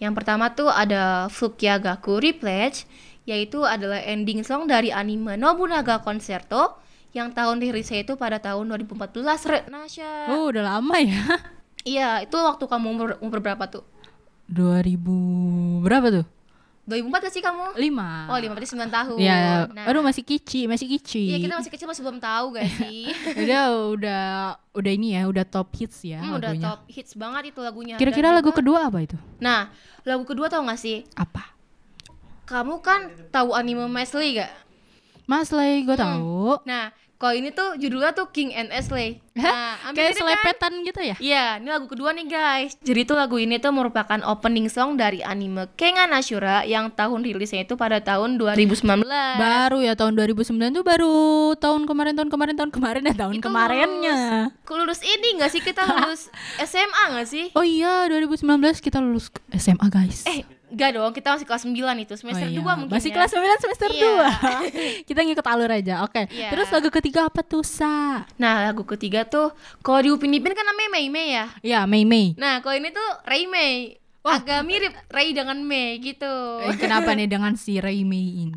yang 0.02 0.18
pertama 0.18 0.52
tuh 0.52 0.68
ada 0.68 1.30
Fukyagaku 1.30 2.18
Repledge, 2.18 2.90
yaitu 3.30 3.62
adalah 3.64 4.02
ending 4.02 4.42
song 4.42 4.66
dari 4.66 4.90
anime 4.90 5.38
Nobunaga 5.38 6.02
Concerto 6.02 6.82
yang 7.12 7.36
tahun 7.36 7.60
rilisnya 7.60 8.08
itu 8.08 8.16
pada 8.16 8.40
tahun 8.40 8.72
2014, 8.88 9.52
Re, 9.52 9.60
Nasya. 9.68 10.32
Oh 10.32 10.48
udah 10.48 10.64
lama 10.64 10.96
ya 10.98 11.22
Iya, 11.82 12.26
itu 12.26 12.38
waktu 12.38 12.66
kamu 12.70 12.88
umur, 12.94 13.10
umur 13.26 13.40
berapa 13.42 13.66
tuh? 13.66 13.82
2000 14.52 15.00
berapa 15.82 16.08
tuh? 16.12 16.26
2004 16.82 17.24
gak 17.24 17.32
sih 17.32 17.40
kamu? 17.40 17.78
Lima. 17.78 18.26
Oh, 18.28 18.36
5 18.36 18.52
berarti 18.52 18.70
9 18.74 18.90
tahun. 18.90 19.18
Ya, 19.18 19.64
Nah, 19.70 19.86
aduh 19.86 20.02
masih 20.02 20.22
kici, 20.22 20.66
masih 20.66 20.90
kici. 20.90 21.30
Iya, 21.30 21.40
kita 21.40 21.54
masih 21.56 21.72
kecil 21.72 21.88
masih 21.88 22.04
belum 22.04 22.20
tahu 22.20 22.46
gak 22.54 22.68
sih? 22.82 23.06
udah 23.38 23.64
udah 23.88 24.24
udah 24.74 24.92
ini 24.92 25.16
ya, 25.16 25.24
udah 25.24 25.46
top 25.46 25.72
hits 25.74 26.04
ya 26.04 26.20
Hmm, 26.20 26.36
udah 26.36 26.52
lagunya. 26.52 26.66
top 26.68 26.82
hits 26.90 27.14
banget 27.14 27.54
itu 27.54 27.60
lagunya. 27.60 27.96
Kira-kira 27.96 28.30
lagu 28.30 28.52
kedua 28.52 28.90
apa 28.90 29.00
itu? 29.00 29.16
Nah, 29.40 29.70
lagu 30.04 30.26
kedua 30.26 30.50
tau 30.50 30.66
gak 30.66 30.78
sih? 30.78 31.06
Apa? 31.14 31.54
Kamu 32.44 32.84
kan 32.84 33.00
tahu 33.32 33.56
anime 33.56 33.88
Mesli 33.88 34.36
gak? 34.36 34.52
Mas 35.24 35.48
Lay, 35.50 35.86
gue 35.86 35.96
Hmm. 35.96 36.04
tahu. 36.04 36.66
Nah, 36.66 36.92
kalau 37.22 37.38
ini 37.38 37.54
tuh 37.54 37.78
judulnya 37.78 38.18
tuh 38.18 38.34
King 38.34 38.50
and 38.58 38.74
Ashley. 38.74 39.22
Nah, 39.38 39.78
Kayak 39.94 40.18
kan? 40.18 40.20
selepetan 40.20 40.74
gitu 40.82 41.00
ya? 41.00 41.16
Iya, 41.22 41.46
ini 41.62 41.70
lagu 41.70 41.86
kedua 41.86 42.12
nih 42.12 42.26
guys. 42.26 42.74
Jadi 42.82 43.06
tuh 43.06 43.14
lagu 43.14 43.38
ini 43.38 43.62
tuh 43.62 43.70
merupakan 43.70 44.18
opening 44.26 44.68
song 44.68 44.98
dari 44.98 45.22
anime 45.22 45.70
Kengan 45.78 46.10
Ashura 46.12 46.66
yang 46.66 46.90
tahun 46.90 47.22
rilisnya 47.22 47.64
itu 47.64 47.78
pada 47.78 48.02
tahun 48.02 48.42
2019. 48.42 49.06
Baru 49.38 49.80
ya 49.80 49.94
tahun 49.94 50.18
2009 50.18 50.74
tuh 50.74 50.84
baru 50.84 51.16
tahun 51.56 51.86
kemarin 51.86 52.18
tahun 52.18 52.30
kemarin 52.34 52.56
tahun 52.58 52.72
kemarin 52.74 53.02
ya 53.06 53.16
tahun 53.16 53.36
Itu 53.38 53.46
kemarinnya. 53.48 54.18
Lulus, 54.66 55.00
lulus 55.00 55.02
ini 55.06 55.28
gak 55.38 55.52
sih 55.54 55.62
kita 55.62 55.86
lulus 55.86 56.28
SMA 56.68 57.04
gak 57.16 57.28
sih? 57.30 57.46
Oh 57.54 57.64
iya 57.64 58.10
2019 58.10 58.42
kita 58.82 58.98
lulus 58.98 59.30
SMA 59.54 59.88
guys. 59.88 60.26
Eh, 60.26 60.42
gak 60.72 60.92
dong, 60.94 61.12
kita 61.12 61.36
masih 61.36 61.44
kelas 61.44 61.64
9 61.64 61.76
itu, 62.00 62.14
semester 62.16 62.48
Oh 62.48 62.52
iya, 62.52 62.64
2 62.64 62.80
mungkin 62.80 62.94
Masih 62.96 63.10
ya. 63.10 63.16
kelas 63.16 63.32
9 63.32 63.64
semester 63.64 63.90
Iya. 63.92 64.12
2 65.04 65.06
Kita 65.08 65.20
ngikut 65.22 65.46
alur 65.46 65.70
aja 65.70 65.96
Oke 66.02 66.26
Iya. 66.28 66.50
Terus 66.50 66.68
lagu 66.70 66.90
ketiga 66.90 67.28
apa 67.28 67.42
tuh 67.42 67.62
Sa? 67.62 68.24
Nah, 68.36 68.54
lagu 68.66 68.88
ketiga 68.88 69.24
tuh 69.24 69.52
kalau 69.80 70.00
di 70.00 70.10
Upin 70.10 70.32
Ipin 70.32 70.52
kan 70.52 70.64
namanya 70.64 70.90
Mei 70.90 71.08
Mei 71.08 71.28
ya. 71.32 71.46
Ya 71.62 71.80
Mei 71.84 72.04
Mei 72.04 72.34
Nah, 72.36 72.60
kalau 72.60 72.74
ini 72.74 72.90
tuh 72.90 73.10
Ray 73.24 73.46
Mei. 73.46 74.00
Agak 74.22 74.62
mirip 74.62 74.94
Ray 75.10 75.34
dengan 75.34 75.58
Mei 75.58 75.98
gitu. 75.98 76.30
Eh, 76.62 76.78
Kenapa 76.78 77.18
nih 77.18 77.26
dengan 77.26 77.58
si 77.58 77.82
Ray 77.82 78.06
Mei 78.06 78.46
ini? 78.46 78.54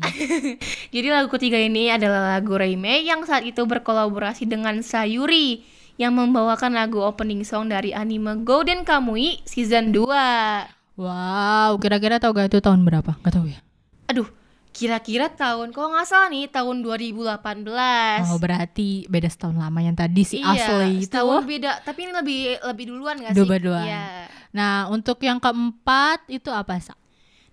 Jadi 0.93 1.07
lagu 1.09 1.25
ketiga 1.27 1.57
ini 1.57 1.89
adalah 1.89 2.37
lagu 2.37 2.53
Ray 2.53 2.77
Mei 2.77 3.01
yang 3.01 3.25
saat 3.25 3.41
itu 3.41 3.65
berkolaborasi 3.65 4.45
dengan 4.45 4.77
Sayuri 4.79 5.65
yang 5.97 6.13
membawakan 6.13 6.75
lagu 6.75 6.99
opening 6.99 7.41
song 7.41 7.65
dari 7.65 7.89
anime 7.91 8.45
Golden 8.45 8.85
Kamui 8.85 9.41
season 9.41 9.89
2. 9.89 10.74
Wow 10.95 11.75
Kira-kira 11.83 12.19
tau 12.23 12.31
gak 12.31 12.51
itu 12.51 12.59
tahun 12.63 12.87
berapa? 12.87 13.19
Gak 13.19 13.33
tahu 13.35 13.51
ya 13.51 13.59
Aduh, 14.05 14.29
kira-kira 14.75 15.31
tahun 15.31 15.73
kalau 15.73 15.95
nggak 15.95 16.05
salah 16.05 16.29
nih 16.29 16.45
tahun 16.51 16.85
2018. 16.85 18.29
Oh 18.29 18.37
berarti 18.37 19.09
beda 19.09 19.31
setahun 19.31 19.57
lama 19.57 19.79
yang 19.81 19.97
tadi 19.97 20.21
si 20.21 20.43
iya, 20.43 20.51
Ashley 20.51 21.01
itu 21.01 21.09
setahun 21.09 21.41
beda, 21.47 21.81
tapi 21.81 22.05
ini 22.05 22.13
lebih 22.13 22.39
lebih 22.59 22.85
duluan 22.91 23.17
gak 23.17 23.33
sih? 23.33 23.39
Dua 23.39 23.57
duluan. 23.57 23.81
Iya. 23.81 24.29
Nah 24.53 24.91
untuk 24.93 25.17
yang 25.25 25.41
keempat 25.41 26.29
itu 26.29 26.53
apa 26.53 26.77
Sa? 26.77 26.93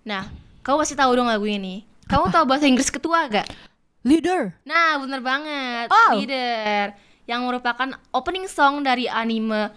Nah, 0.02 0.28
kamu 0.66 0.82
pasti 0.82 0.99
tahu 0.99 1.14
dong 1.14 1.30
lagu 1.30 1.46
ini. 1.46 1.87
Kamu 2.11 2.28
tahu 2.28 2.44
bahasa 2.44 2.66
Inggris 2.66 2.90
ketua 2.90 3.30
gak? 3.30 3.46
Leader 4.02 4.58
Nah, 4.66 4.99
bener 4.99 5.22
banget. 5.22 5.88
Oh. 5.88 6.18
Leader 6.18 6.92
yang 7.30 7.46
merupakan 7.46 7.87
opening 8.11 8.50
song 8.50 8.82
dari 8.82 9.06
anime 9.06 9.70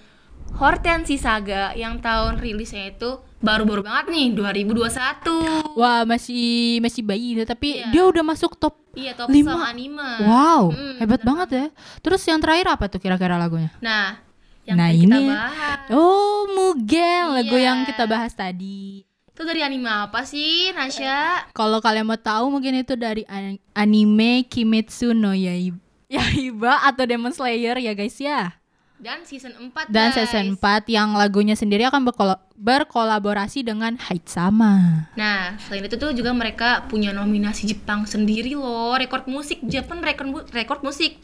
Hortensi 0.54 1.18
Saga 1.18 1.74
yang 1.74 1.98
tahun 1.98 2.38
rilisnya 2.38 2.90
itu 2.90 3.18
baru-baru 3.42 3.82
banget 3.82 4.06
nih 4.08 4.28
2021. 4.32 5.76
Wah 5.76 6.02
masih 6.04 6.80
masih 6.80 7.02
bayi 7.02 7.36
Tapi 7.44 7.78
Iya. 7.78 7.92
dia 7.92 8.04
udah 8.06 8.24
masuk 8.24 8.56
top 8.56 8.80
Iya, 8.94 9.12
top 9.14 9.28
Lima. 9.28 9.52
song 9.52 9.64
anime. 9.66 10.10
Wow 10.22 10.72
Hmm, 10.72 10.96
Hebat 10.98 11.20
bener 11.20 11.28
banget 11.28 11.50
ya 11.52 11.66
Terus 12.00 12.24
yang 12.24 12.40
terakhir 12.40 12.68
apa 12.70 12.88
tuh 12.88 12.98
kira-kira 12.98 13.36
lagunya? 13.36 13.68
Nah, 13.80 14.16
yang 14.64 14.80
Nah, 14.80 14.88
tadi 14.88 15.00
kita 15.02 15.18
ini- 15.18 15.30
bahas 15.30 15.80
Oh 15.92 16.48
Mugen 16.48 17.24
Lagu 17.34 17.54
Iya. 17.54 17.66
yang 17.66 17.78
kita 17.84 18.04
bahas 18.06 18.32
tadi 18.32 19.04
itu 19.28 19.44
dari 19.44 19.60
anime 19.60 19.92
apa 19.92 20.24
sih, 20.24 20.72
Nasya? 20.72 21.52
Kalau 21.52 21.84
kalian 21.84 22.08
mau 22.08 22.16
tahu 22.16 22.48
mungkin 22.50 22.72
itu 22.74 22.96
dari 22.96 23.28
an- 23.28 23.60
anime 23.76 24.48
Kimetsu 24.48 25.12
no 25.12 25.36
Yaib- 25.36 25.76
Yaiba 26.08 26.88
atau 26.88 27.04
Demon 27.04 27.36
Slayer 27.36 27.76
ya 27.76 27.92
guys 27.92 28.16
ya. 28.16 28.56
Dan 28.96 29.28
season 29.28 29.52
4 29.60 29.92
Dan 29.92 30.10
guys. 30.10 30.16
season 30.18 30.56
4 30.56 30.88
yang 30.88 31.14
lagunya 31.14 31.54
sendiri 31.54 31.84
akan 31.84 32.08
berkol- 32.08 32.40
berkolaborasi 32.56 33.62
dengan 33.62 34.00
Haitsama. 34.00 35.08
Nah, 35.14 35.60
selain 35.60 35.84
itu 35.84 36.00
tuh 36.00 36.16
juga 36.16 36.32
mereka 36.32 36.88
punya 36.88 37.12
nominasi 37.12 37.68
Jepang 37.68 38.08
sendiri 38.08 38.56
loh, 38.56 38.96
rekor 38.96 39.28
musik 39.28 39.60
Japan 39.68 40.00
rekor 40.00 40.48
rekor 40.50 40.80
musik. 40.80 41.20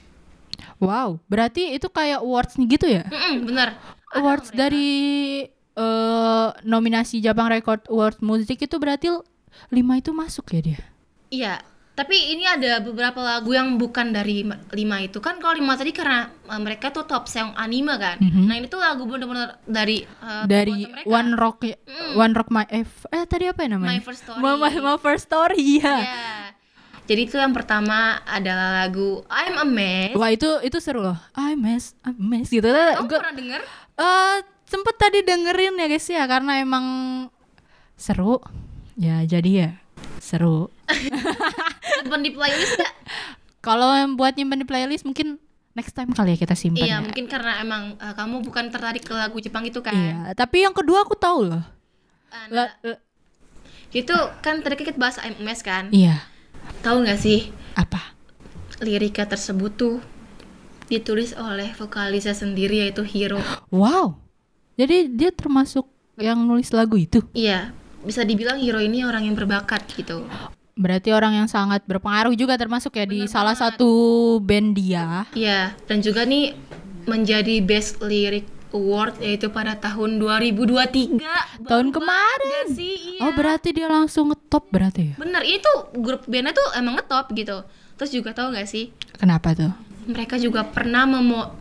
Wow, 0.78 1.24
berarti 1.26 1.74
itu 1.74 1.88
kayak 1.88 2.22
awards 2.22 2.60
nih 2.60 2.68
gitu 2.70 2.86
ya? 2.92 3.04
Mm-mm, 3.08 3.48
bener. 3.48 3.78
Ada 4.12 4.20
Awards 4.20 4.50
dari 4.52 4.90
eh, 5.72 6.48
nominasi 6.62 7.24
Jepang 7.24 7.48
Record 7.48 7.88
Awards 7.88 8.20
Music 8.20 8.60
itu 8.60 8.76
berarti 8.76 9.08
5 9.08 9.24
itu 9.72 10.12
masuk 10.12 10.46
ya 10.52 10.62
dia. 10.62 10.82
Iya, 11.32 11.54
tapi 12.02 12.34
ini 12.34 12.42
ada 12.44 12.82
beberapa 12.82 13.22
lagu 13.22 13.54
yang 13.54 13.78
bukan 13.78 14.10
dari 14.10 14.42
ma- 14.42 14.58
lima 14.72 14.98
itu 15.00 15.22
kan 15.22 15.38
kalau 15.38 15.54
lima 15.54 15.78
tadi 15.78 15.94
karena 15.94 16.34
uh, 16.50 16.58
mereka 16.58 16.90
tuh 16.90 17.06
top 17.06 17.26
song 17.26 17.54
anime 17.54 17.94
kan. 17.96 18.18
Mhm. 18.18 18.50
Nah 18.50 18.56
ini 18.56 18.66
tuh 18.66 18.82
lagu 18.82 19.06
bener-bener 19.06 19.62
dari 19.64 20.02
uh, 20.20 20.50
Dari. 20.50 20.90
One 21.06 21.34
Rock 21.34 21.62
Mm. 21.62 22.18
One 22.18 22.34
Rock 22.34 22.50
My 22.50 22.66
eh, 22.66 22.82
f- 22.82 23.06
eh 23.08 23.22
tadi 23.24 23.46
apa 23.46 23.62
ya 23.62 23.78
namanya? 23.78 23.94
My 23.94 24.02
First 24.02 24.26
Story. 24.26 24.40
My, 24.40 24.58
my, 24.58 24.74
my 24.74 24.98
First 24.98 25.30
Story 25.30 25.78
ya. 25.78 25.94
Iya. 25.96 26.26
Jadi 27.06 27.22
itu 27.24 27.36
yang 27.36 27.52
pertama 27.52 28.18
adalah 28.24 28.82
lagu 28.82 29.22
I'm 29.28 29.60
a 29.60 29.68
Mess. 29.68 30.16
Wah 30.16 30.30
itu 30.30 30.48
itu 30.62 30.78
seru 30.80 31.04
loh. 31.04 31.18
I 31.34 31.54
mess, 31.54 31.94
I 32.02 32.16
mess 32.16 32.50
gitu. 32.50 32.66
Kamu 32.66 33.06
Gue 33.06 33.20
pernah 33.20 33.36
denger? 33.36 33.62
eh 33.94 34.38
sempet 34.66 34.96
tadi 34.96 35.20
dengerin 35.22 35.76
ya 35.76 35.86
guys 35.86 36.08
ya 36.08 36.24
karena 36.26 36.58
emang 36.58 36.86
seru. 37.94 38.40
Ya 38.96 39.22
jadi 39.22 39.52
ya 39.52 39.70
seru. 40.18 40.72
Simpen 42.00 42.22
di 42.22 42.32
playlist 42.32 42.76
gak? 42.78 42.94
Kalau 43.62 43.94
yang 43.94 44.18
buat 44.18 44.34
nyimpen 44.34 44.62
di 44.62 44.68
playlist 44.68 45.06
mungkin 45.06 45.38
next 45.72 45.94
time 45.94 46.12
kali 46.12 46.36
ya 46.36 46.38
kita 46.40 46.52
simpan 46.52 46.84
Iya, 46.84 46.98
ya. 46.98 46.98
mungkin 47.00 47.26
karena 47.30 47.62
emang 47.62 47.96
uh, 47.96 48.12
kamu 48.12 48.44
bukan 48.44 48.68
tertarik 48.68 49.06
ke 49.06 49.14
lagu 49.14 49.38
Jepang 49.40 49.64
itu 49.64 49.80
kan. 49.80 49.94
Iya, 49.94 50.36
tapi 50.36 50.66
yang 50.66 50.74
kedua 50.74 51.06
aku 51.06 51.16
tahu 51.16 51.48
loh. 51.48 51.64
Uh, 52.32 52.48
nah, 52.52 52.68
itu 53.92 54.16
kan 54.42 54.60
tadi 54.60 54.76
kita 54.76 54.96
bahas 54.96 55.20
I'm 55.20 55.36
a 55.40 55.44
Mess 55.44 55.62
kan. 55.62 55.92
iya, 55.92 56.26
Tahu 56.82 57.04
nggak 57.04 57.20
sih 57.20 57.52
apa? 57.76 58.16
lirika 58.82 59.30
tersebut 59.30 59.72
tuh 59.78 59.96
ditulis 60.90 61.38
oleh 61.38 61.70
vokalisnya 61.78 62.34
sendiri 62.34 62.82
yaitu 62.82 63.06
Hiro. 63.06 63.38
Wow. 63.70 64.18
Jadi 64.76 65.08
dia 65.14 65.30
termasuk 65.30 65.86
yang 66.18 66.42
nulis 66.42 66.74
lagu 66.74 66.98
itu. 66.98 67.22
Iya, 67.32 67.72
bisa 68.02 68.26
dibilang 68.26 68.58
Hiro 68.58 68.82
ini 68.82 69.06
orang 69.06 69.30
yang 69.30 69.38
berbakat 69.38 69.86
gitu. 69.94 70.26
Berarti 70.74 71.12
orang 71.12 71.36
yang 71.36 71.48
sangat 71.48 71.84
berpengaruh 71.86 72.34
juga 72.34 72.56
termasuk 72.56 72.96
ya 72.96 73.06
di 73.06 73.26
Bener 73.26 73.32
salah 73.32 73.54
banget. 73.54 73.76
satu 73.78 73.92
band 74.40 74.70
dia. 74.74 75.28
Iya, 75.36 75.76
dan 75.86 76.00
juga 76.00 76.24
nih 76.24 76.56
menjadi 77.06 77.60
Best 77.60 78.00
Lyric 78.00 78.48
Award 78.72 79.20
yaitu 79.20 79.52
pada 79.52 79.76
tahun 79.76 80.16
2023. 80.16 81.20
Tahun 81.68 81.88
kemarin. 81.92 82.52
gak 82.64 82.68
sih? 82.72 83.20
Iya. 83.20 83.28
Oh 83.28 83.32
berarti 83.36 83.70
dia 83.76 83.92
langsung 83.92 84.32
ngetop 84.32 84.72
berarti 84.72 85.12
ya? 85.12 85.16
Bener, 85.20 85.44
itu 85.44 85.72
grup 86.00 86.24
bandnya 86.24 86.56
tuh 86.56 86.68
emang 86.80 86.96
ngetop 86.96 87.28
gitu. 87.36 87.68
Terus 88.00 88.12
juga 88.16 88.32
tahu 88.32 88.56
nggak 88.56 88.66
sih? 88.66 88.96
Kenapa 89.20 89.52
tuh? 89.54 89.70
Mereka 90.08 90.42
juga 90.42 90.66
pernah 90.66 91.06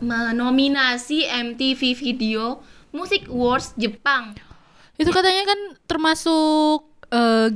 menominasi 0.01 1.29
MTV 1.29 1.81
Video 1.93 2.63
Music 2.89 3.29
Awards 3.29 3.75
Jepang. 3.77 4.33
Itu 4.97 5.13
katanya 5.13 5.45
kan 5.45 5.59
termasuk 5.85 6.79
eh, 7.11 7.49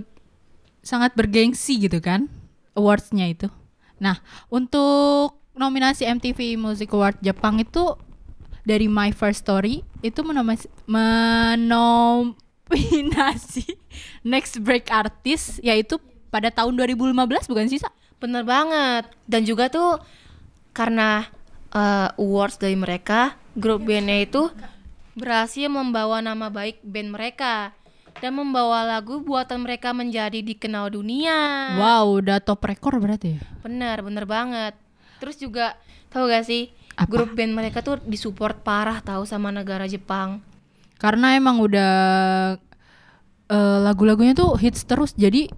sangat 0.85 1.17
bergengsi 1.17 1.81
gitu 1.81 1.97
kan 1.97 2.29
awardsnya 2.77 3.25
itu. 3.25 3.49
Nah 3.97 4.21
untuk 4.53 5.41
nominasi 5.57 6.05
MTV 6.05 6.61
Music 6.61 6.93
Award 6.93 7.17
Jepang 7.25 7.57
itu 7.57 7.97
dari 8.61 8.85
My 8.85 9.09
First 9.09 9.41
Story 9.49 9.81
itu 10.05 10.21
menomis- 10.21 10.69
menominasi 10.85 12.29
Next 14.31 14.61
Break 14.61 14.93
Artist 14.93 15.57
yaitu 15.65 15.97
pada 16.29 16.53
tahun 16.53 16.77
2015 16.77 17.49
bukan 17.49 17.65
sih 17.65 17.81
Sa? 17.81 17.89
Bener 18.21 18.45
banget. 18.45 19.09
Dan 19.25 19.43
juga 19.47 19.67
tuh 19.73 19.97
karena 20.75 21.25
uh, 21.71 22.11
awards 22.19 22.59
dari 22.59 22.75
mereka, 22.75 23.39
grup 23.55 23.87
bandnya 23.87 24.23
itu 24.23 24.51
berhasil 25.15 25.71
membawa 25.71 26.19
nama 26.19 26.51
baik 26.51 26.83
band 26.83 27.15
mereka 27.15 27.71
dan 28.23 28.31
membawa 28.35 28.87
lagu 28.87 29.19
buatan 29.19 29.63
mereka 29.63 29.91
menjadi 29.91 30.39
dikenal 30.39 30.91
dunia. 30.91 31.75
Wow 31.75 32.23
udah 32.23 32.39
top 32.39 32.63
rekor 32.63 32.95
berarti 32.99 33.39
ya? 33.39 33.41
Bener, 33.63 33.99
bener 33.99 34.23
banget. 34.23 34.73
Terus 35.19 35.35
juga 35.39 35.75
tahu 36.11 36.31
gak 36.31 36.47
sih 36.47 36.71
Apa? 36.95 37.11
grup 37.11 37.35
band 37.35 37.51
mereka 37.51 37.83
tuh 37.83 37.99
disupport 38.07 38.55
parah 38.55 39.03
tahu 39.03 39.27
sama 39.27 39.51
negara 39.51 39.83
Jepang. 39.87 40.39
Karena 40.95 41.35
emang 41.35 41.59
udah 41.59 41.93
eh, 43.51 43.79
lagu-lagunya 43.83 44.31
tuh 44.31 44.55
hits 44.55 44.87
terus 44.87 45.11
jadi 45.13 45.51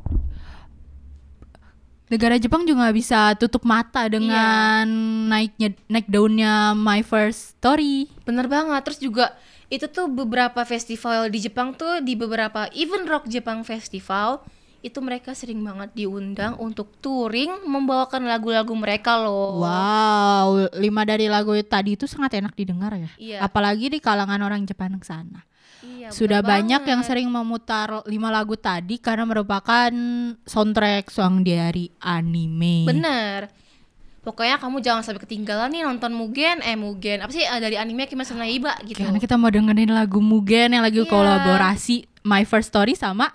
negara 2.08 2.40
Jepang 2.40 2.64
juga 2.64 2.88
nggak 2.88 2.98
bisa 2.98 3.36
tutup 3.36 3.68
mata 3.68 4.08
dengan 4.08 4.88
naiknya 5.28 5.76
naik 5.92 6.08
daunnya 6.08 6.72
My 6.74 7.04
First 7.04 7.60
Story. 7.60 8.08
Bener 8.24 8.48
banget. 8.48 8.82
Terus 8.88 9.00
juga 9.04 9.36
itu 9.68 9.86
tuh 9.92 10.08
beberapa 10.08 10.64
festival 10.64 11.28
di 11.28 11.44
Jepang 11.44 11.76
tuh 11.76 12.00
di 12.00 12.16
beberapa 12.16 12.72
event 12.72 13.04
rock 13.08 13.28
Jepang 13.28 13.68
festival 13.68 14.40
itu 14.80 15.02
mereka 15.04 15.34
sering 15.36 15.60
banget 15.60 15.92
diundang 15.92 16.56
untuk 16.62 16.88
touring 17.04 17.66
membawakan 17.68 18.30
lagu-lagu 18.30 18.72
mereka 18.78 19.20
loh. 19.20 19.60
Wow, 19.66 20.70
lima 20.78 21.04
dari 21.04 21.28
lagu 21.28 21.52
tadi 21.66 21.98
itu 22.00 22.08
sangat 22.08 22.40
enak 22.40 22.54
didengar 22.56 22.94
ya. 22.96 23.12
Iya. 23.18 23.38
Apalagi 23.44 23.92
di 23.92 24.00
kalangan 24.00 24.40
orang 24.40 24.64
Jepang 24.64 24.96
sana. 25.04 25.44
Iya, 25.84 26.10
Sudah 26.14 26.42
banyak 26.42 26.88
yang 26.88 27.02
banget. 27.02 27.10
sering 27.10 27.28
memutar 27.28 28.02
lima 28.06 28.30
lagu 28.32 28.56
tadi 28.58 28.98
karena 29.02 29.26
merupakan 29.28 29.92
soundtrack 30.46 31.10
song 31.12 31.44
dari 31.44 31.92
anime. 32.00 32.88
Bener. 32.88 33.67
Pokoknya 34.28 34.60
kamu 34.60 34.84
jangan 34.84 35.08
sampai 35.08 35.24
ketinggalan 35.24 35.72
nih 35.72 35.88
nonton 35.88 36.12
Mugen, 36.12 36.60
eh 36.60 36.76
Mugen 36.76 37.24
apa 37.24 37.32
sih 37.32 37.48
eh, 37.48 37.60
dari 37.64 37.80
anime 37.80 38.12
Kimetsu 38.12 38.36
no 38.36 38.44
Yaiba 38.44 38.76
gitu. 38.84 39.00
Karena 39.00 39.24
kita 39.24 39.40
mau 39.40 39.48
dengerin 39.48 39.96
lagu 39.96 40.20
Mugen 40.20 40.76
yang 40.76 40.84
lagi 40.84 41.00
Iya. 41.00 41.08
kolaborasi 41.08 42.28
My 42.28 42.44
First 42.44 42.76
Story 42.76 43.00
sama 43.00 43.32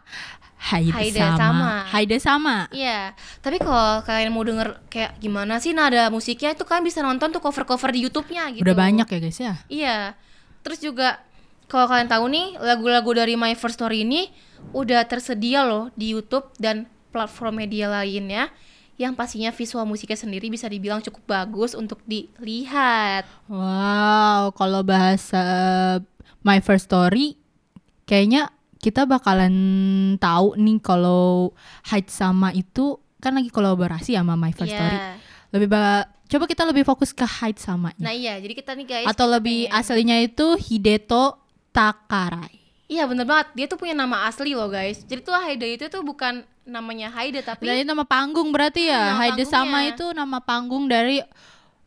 Haide, 0.62 0.92
Haide 0.94 1.18
sama. 1.18 1.34
sama. 1.40 1.70
Haide 1.90 2.16
sama. 2.20 2.56
Iya, 2.70 3.16
tapi 3.40 3.56
kalau 3.56 4.04
kalian 4.04 4.30
mau 4.30 4.44
denger 4.44 4.78
kayak 4.86 5.18
gimana 5.18 5.58
sih 5.58 5.72
nada 5.72 6.06
musiknya 6.06 6.52
itu 6.52 6.62
kalian 6.62 6.84
bisa 6.84 7.00
nonton 7.00 7.32
tuh 7.32 7.40
cover-cover 7.40 7.90
di 7.90 8.06
YouTube-nya 8.06 8.52
gitu. 8.54 8.62
Udah 8.62 8.76
banyak 8.76 9.08
ya 9.08 9.18
guys 9.18 9.38
ya. 9.40 9.54
Iya. 9.66 9.96
Terus 10.62 10.78
juga 10.78 11.18
kalau 11.66 11.88
kalian 11.88 12.06
tahu 12.06 12.28
nih 12.30 12.46
lagu-lagu 12.60 13.10
dari 13.10 13.34
My 13.34 13.56
First 13.56 13.80
Story 13.80 14.04
ini 14.04 14.30
udah 14.70 15.02
tersedia 15.08 15.66
loh 15.66 15.90
di 15.98 16.14
YouTube 16.14 16.52
dan 16.62 16.86
platform 17.10 17.58
media 17.58 17.90
lainnya 17.90 18.46
yang 18.94 19.12
pastinya 19.12 19.50
visual 19.50 19.82
musiknya 19.82 20.14
sendiri 20.14 20.46
bisa 20.46 20.66
dibilang 20.66 21.00
cukup 21.00 21.22
bagus 21.26 21.72
untuk 21.72 22.00
dilihat. 22.04 23.24
Wow, 23.46 24.52
kalau 24.52 24.82
bahasa 24.82 25.42
My 26.40 26.58
First 26.58 26.86
Story 26.86 27.34
kayaknya 28.04 28.50
kita 28.76 29.04
bakalan 29.04 29.54
tahu 30.16 30.54
nih 30.56 30.78
kalau 30.78 31.54
Haide 31.84 32.08
sama 32.08 32.50
itu 32.50 32.98
kan 33.16 33.32
lagi 33.32 33.48
kolaborasi 33.48 34.12
sama 34.12 34.34
My 34.34 34.50
First 34.50 34.70
Iya. 34.70 34.78
Story. 34.78 34.98
Lebih 35.52 35.68
ba- 35.68 36.06
coba 36.26 36.44
kita 36.44 36.62
lebih 36.64 36.82
fokus 36.82 37.10
ke 37.10 37.22
Haide 37.22 37.58
sama 37.58 37.92
Nah 37.96 38.10
iya, 38.10 38.36
jadi 38.36 38.52
kita 38.52 38.72
nih 38.72 38.86
guys 38.86 39.06
atau 39.06 39.26
lebih 39.26 39.66
pengen- 39.66 39.78
aslinya 39.78 40.16
itu 40.18 40.46
Hideto 40.58 41.38
Takarai. 41.72 42.60
Iya 42.84 43.06
bener 43.06 43.24
banget, 43.24 43.46
dia 43.54 43.66
tuh 43.66 43.78
punya 43.78 43.94
nama 43.94 44.26
asli 44.26 44.52
loh 44.52 44.68
guys 44.68 45.00
Jadi 45.02 45.22
tuh 45.22 45.32
Haida 45.32 45.64
itu 45.64 45.88
tuh 45.88 46.02
bukan 46.02 46.44
namanya 46.62 47.10
Haida 47.10 47.42
tapi 47.42 47.66
itu 47.66 47.82
nama 47.84 48.02
panggung 48.02 48.48
berarti 48.48 48.82
Hmm, 48.82 48.90
ya. 48.90 49.02
nama 49.04 49.18
Haide 49.20 49.44
sama 49.44 49.78
itu 49.84 50.06
nama 50.10 50.38
panggung 50.38 50.86
dari 50.86 51.18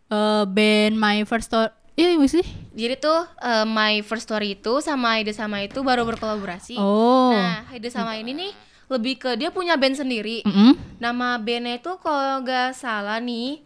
eh, 0.05 0.43
band 0.45 0.95
My 0.95 1.23
First 1.23 1.47
Story. 1.49 1.71
Iya, 1.95 2.11
iya 2.13 2.27
sih. 2.27 2.43
Jadi 2.71 2.95
tuh 2.97 3.19
eh, 3.39 3.63
My 3.63 3.99
First 4.01 4.27
Story 4.27 4.53
itu 4.53 4.73
sama 4.79 5.15
Haida 5.15 5.31
sama 5.31 5.63
itu 5.63 5.79
baru 5.79 6.03
berkolaborasi 6.03 6.75
Oh. 6.75 7.31
Nah 7.31 7.63
Haida 7.67 7.87
sama 7.87 8.15
ini 8.15 8.31
nih 8.31 8.51
lebih 8.85 9.17
ke 9.17 9.33
dia 9.33 9.49
punya 9.49 9.73
band 9.75 9.95
sendiri 9.95 10.43
Mm-mm. 10.43 10.75
Nama 10.97 11.39
bandnya 11.39 11.79
itu 11.79 11.95
kalau 11.97 12.39
nggak 12.39 12.75
salah 12.75 13.17
nih 13.17 13.63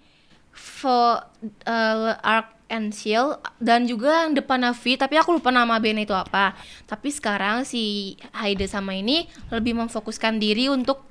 For 0.59 1.23
uh, 1.63 2.13
Arc 2.19 2.59
and 2.69 2.91
Shield 2.91 3.39
dan 3.57 3.87
juga 3.89 4.27
yang 4.27 4.37
depannya 4.37 4.75
V 4.75 4.99
tapi 4.99 5.15
aku 5.15 5.39
lupa 5.39 5.49
nama 5.49 5.79
bandnya 5.79 6.03
itu 6.03 6.15
apa. 6.15 6.53
Tapi 6.85 7.09
sekarang 7.09 7.63
si 7.63 8.15
Haida 8.35 8.67
sama 8.67 8.93
ini 8.95 9.25
lebih 9.49 9.73
memfokuskan 9.79 10.37
diri 10.37 10.67
untuk 10.67 11.01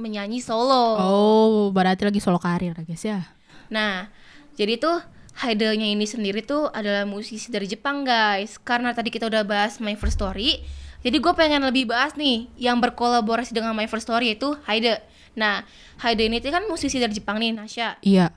menyanyi 0.00 0.42
solo. 0.42 0.98
Oh, 0.98 1.70
berarti 1.70 2.02
lagi 2.08 2.18
solo 2.18 2.40
karir 2.42 2.74
ya 2.74 2.82
guys 2.82 3.04
ya. 3.04 3.20
Nah, 3.70 4.10
jadi 4.58 4.76
tuh 4.80 4.98
Haidanya 5.34 5.90
ini 5.90 6.06
sendiri 6.06 6.46
tuh 6.46 6.70
adalah 6.70 7.02
musisi 7.02 7.50
dari 7.50 7.66
Jepang 7.66 8.06
guys. 8.06 8.54
Karena 8.62 8.94
tadi 8.94 9.10
kita 9.10 9.26
udah 9.26 9.42
bahas 9.42 9.82
My 9.82 9.98
First 9.98 10.22
Story 10.22 10.62
Jadi 11.02 11.16
gue 11.18 11.32
pengen 11.34 11.66
lebih 11.66 11.90
bahas 11.90 12.14
nih 12.14 12.46
Yang 12.54 12.86
berkolaborasi 12.86 13.50
dengan 13.50 13.74
My 13.74 13.90
First 13.90 14.06
Story 14.06 14.38
itu 14.38 14.54
Haida 14.62 15.02
Nah, 15.34 15.66
Haida 15.98 16.22
ini 16.22 16.38
tuh 16.38 16.54
kan 16.54 16.62
musisi 16.70 17.02
dari 17.02 17.10
Jepang 17.10 17.42
nih, 17.42 17.50
Nasya 17.50 17.98
Iya. 18.06 18.30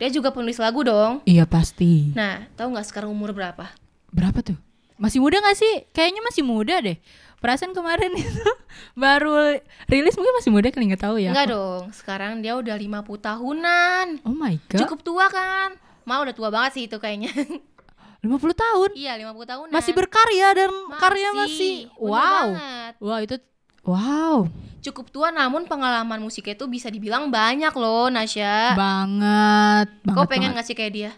Dia 0.00 0.08
juga 0.08 0.32
penulis 0.32 0.56
lagu 0.56 0.80
dong 0.80 1.20
Iya 1.28 1.44
pasti. 1.44 2.16
Nah, 2.16 2.48
tahu 2.56 2.72
nggak 2.72 2.88
sekarang 2.88 3.12
umur 3.12 3.36
berapa? 3.36 3.68
Berapa 4.08 4.40
tuh? 4.40 4.56
Masih 4.96 5.20
muda 5.20 5.40
gak 5.40 5.56
sih? 5.56 5.84
Kayaknya 5.92 6.20
masih 6.24 6.42
muda 6.44 6.80
deh. 6.80 6.96
Perasaan 7.40 7.72
kemarin 7.76 8.12
itu 8.20 8.48
baru 8.96 9.60
rilis 9.88 10.16
mungkin 10.16 10.34
masih 10.40 10.50
muda 10.52 10.68
kali 10.72 10.88
nggak 10.92 11.04
tahu 11.04 11.16
ya. 11.20 11.32
Enggak 11.36 11.52
dong, 11.52 11.84
sekarang 11.92 12.40
dia 12.40 12.52
udah 12.56 12.76
50 12.76 13.00
tahunan 13.28 14.06
Oh 14.24 14.36
my 14.36 14.56
god. 14.68 14.80
Cukup 14.84 15.00
tua 15.04 15.28
kan? 15.28 15.76
Mau 16.04 16.20
udah 16.24 16.36
tua 16.36 16.48
banget 16.48 16.80
sih 16.80 16.84
itu 16.88 16.96
kayaknya 16.96 17.32
50 18.24 18.36
tahun. 18.52 18.90
Iya, 18.92 19.16
50 19.16 19.52
tahunan 19.52 19.72
Masih 19.72 19.92
berkarya 19.96 20.48
dan 20.52 20.68
karya 21.00 21.30
masih 21.32 21.88
wow. 21.96 22.12
banget. 22.12 22.92
Wow, 23.00 23.18
itu 23.24 23.36
wow. 23.82 24.44
cukup 24.80 25.08
tua 25.08 25.28
namun 25.28 25.64
pengalaman 25.64 26.18
musiknya 26.18 26.54
itu 26.54 26.64
bisa 26.64 26.86
dibilang 26.86 27.28
banyak 27.28 27.72
loh 27.72 28.08
Nasya 28.08 28.72
Banget. 28.72 29.88
Banget. 30.00 30.14
kau 30.14 30.24
pengen 30.24 30.50
banget. 30.50 30.56
ngasih 30.58 30.74
kayak 30.74 30.92
dia 30.92 31.12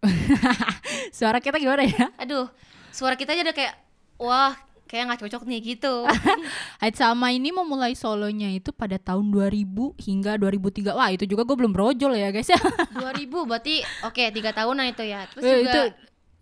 Suara 1.10 1.38
kita 1.38 1.56
gimana 1.56 1.82
ya? 1.82 2.08
aduh 2.16 2.48
suara 2.90 3.14
kita 3.14 3.30
aja 3.30 3.42
udah 3.42 3.52
kayak 3.52 3.74
wah 4.16 4.52
kayak 4.84 5.06
nggak 5.06 5.20
cocok 5.22 5.42
nih 5.44 5.60
gitu 5.64 6.02
Haid 6.82 6.94
sama 6.94 7.30
ini 7.30 7.50
memulai 7.50 7.94
solonya 7.94 8.50
itu 8.50 8.72
pada 8.72 8.96
tahun 8.96 9.30
2000 9.30 9.62
hingga 10.00 10.32
2003. 10.34 10.90
Wah, 10.90 11.08
itu 11.08 11.22
juga 11.24 11.44
gue 11.44 11.54
belum 11.54 11.70
brojol 11.70 12.10
ya, 12.12 12.32
guys 12.32 12.50
ya. 12.50 12.58
2000 12.90 13.30
berarti 13.44 13.74
oke 14.02 14.22
tiga 14.30 14.50
tahunan 14.50 14.90
itu 14.90 15.04
ya 15.04 15.28
terus 15.28 15.42
Eh, 15.42 15.54
juga 15.54 15.68
itu 15.68 15.80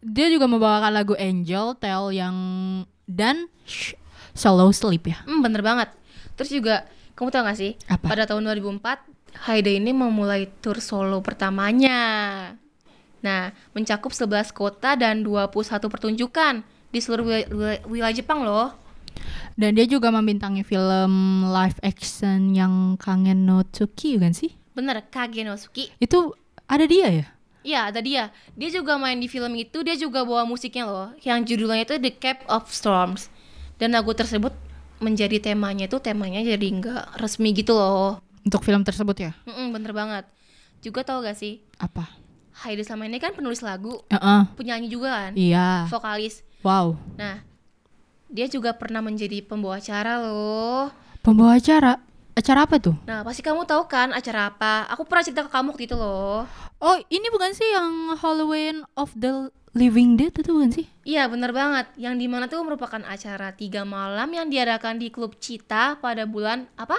dia 0.01 0.27
juga 0.31 0.47
membawakan 0.47 0.93
lagu 0.95 1.13
Angel 1.15 1.75
Tell 1.77 2.09
yang 2.09 2.37
dan 3.05 3.51
Sh- 3.67 3.98
Shallow 4.38 4.70
Sleep 4.70 5.03
ya. 5.05 5.18
hmm, 5.27 5.42
bener 5.42 5.61
banget 5.61 5.90
terus 6.38 6.48
juga 6.48 6.87
kamu 7.18 7.35
tau 7.35 7.42
gak 7.42 7.59
sih 7.59 7.74
Apa? 7.90 8.07
pada 8.07 8.24
tahun 8.24 8.46
2004 8.46 9.42
Haida 9.51 9.70
ini 9.70 9.90
memulai 9.90 10.46
tour 10.62 10.79
solo 10.79 11.18
pertamanya 11.18 11.98
nah 13.18 13.51
mencakup 13.74 14.14
11 14.14 14.55
kota 14.55 14.94
dan 14.94 15.27
21 15.27 15.51
pertunjukan 15.90 16.62
di 16.88 16.98
seluruh 17.03 17.27
wil- 17.27 17.51
wil- 17.51 17.83
wilayah 17.90 18.14
Jepang 18.14 18.46
loh 18.46 18.70
Dan 19.59 19.74
dia 19.74 19.90
juga 19.90 20.14
membintangi 20.14 20.62
film 20.62 21.42
live 21.51 21.83
action 21.83 22.55
yang 22.55 22.94
Kangen 22.94 23.42
no 23.42 23.66
Tsuki 23.66 24.14
kan 24.14 24.31
sih? 24.31 24.55
bener 24.70 25.03
Kage 25.11 25.42
no 25.42 25.59
Suki 25.59 25.90
Itu 25.98 26.38
ada 26.70 26.87
dia 26.87 27.11
ya? 27.11 27.27
Iya, 27.66 27.90
ada 27.90 27.98
dia. 28.01 28.31
Dia 28.55 28.70
juga 28.70 28.96
main 28.96 29.18
di 29.18 29.27
film 29.27 29.53
itu, 29.53 29.83
dia 29.83 29.92
juga 29.92 30.22
bawa 30.22 30.46
musiknya 30.46 30.87
loh. 30.88 31.11
Yang 31.20 31.53
judulnya 31.53 31.85
itu 31.85 31.94
The 32.01 32.12
Cap 32.14 32.38
of 32.46 32.70
Storms. 32.70 33.29
Dan 33.79 33.95
lagu 33.95 34.11
tersebut 34.11 34.51
menjadi 34.99 35.38
temanya 35.38 35.87
itu 35.87 36.03
temanya 36.03 36.43
jadi 36.43 36.67
nggak 36.67 37.23
resmi 37.23 37.55
gitu 37.55 37.73
loh. 37.73 38.19
Untuk 38.43 38.67
film 38.67 38.83
tersebut 38.83 39.14
ya? 39.14 39.33
Mm-mm, 39.47 39.71
bener 39.71 39.95
banget. 39.95 40.25
Juga 40.79 41.03
tau 41.03 41.23
gak 41.23 41.35
sih, 41.35 41.62
Apa? 41.79 42.07
Haida 42.59 42.83
sama 42.83 43.07
ini 43.07 43.19
kan 43.19 43.31
penulis 43.31 43.62
lagu, 43.62 44.03
Heeh. 44.11 44.43
penyanyi 44.59 44.91
juga 44.91 45.14
kan, 45.14 45.33
Iya. 45.38 45.87
vokalis. 45.87 46.43
Wow. 46.67 46.99
Nah, 47.14 47.43
dia 48.27 48.51
juga 48.51 48.75
pernah 48.75 48.99
menjadi 48.99 49.38
pembawa 49.43 49.79
acara 49.79 50.19
loh. 50.19 50.91
Pembawa 51.23 51.55
acara. 51.55 52.03
Acara 52.35 52.67
apa 52.67 52.79
tuh? 52.79 52.95
Nah, 53.03 53.23
pasti 53.23 53.43
kamu 53.43 53.62
tahu 53.62 53.87
kan 53.87 54.11
acara 54.11 54.51
apa? 54.51 54.87
Aku 54.91 55.03
pernah 55.03 55.23
cerita 55.23 55.43
ke 55.43 55.51
kamu 55.51 55.75
waktu 55.75 55.87
itu 55.87 55.95
loh. 55.95 56.47
Oh, 56.79 56.97
ini 57.11 57.27
bukan 57.31 57.51
sih 57.51 57.67
yang 57.67 58.14
Halloween 58.14 58.87
of 58.95 59.11
the 59.14 59.51
Living 59.79 60.19
Dead 60.19 60.35
itu 60.35 60.51
bukan 60.51 60.75
sih? 60.75 60.87
Iya 61.07 61.31
bener 61.31 61.55
banget, 61.55 61.87
yang 61.95 62.19
di 62.19 62.27
mana 62.27 62.51
tuh 62.51 62.67
merupakan 62.67 63.01
acara 63.07 63.55
tiga 63.55 63.87
malam 63.87 64.27
yang 64.29 64.51
diadakan 64.51 64.99
di 64.99 65.09
klub 65.09 65.38
Cita 65.38 65.95
pada 66.03 66.27
bulan 66.27 66.67
apa? 66.75 66.99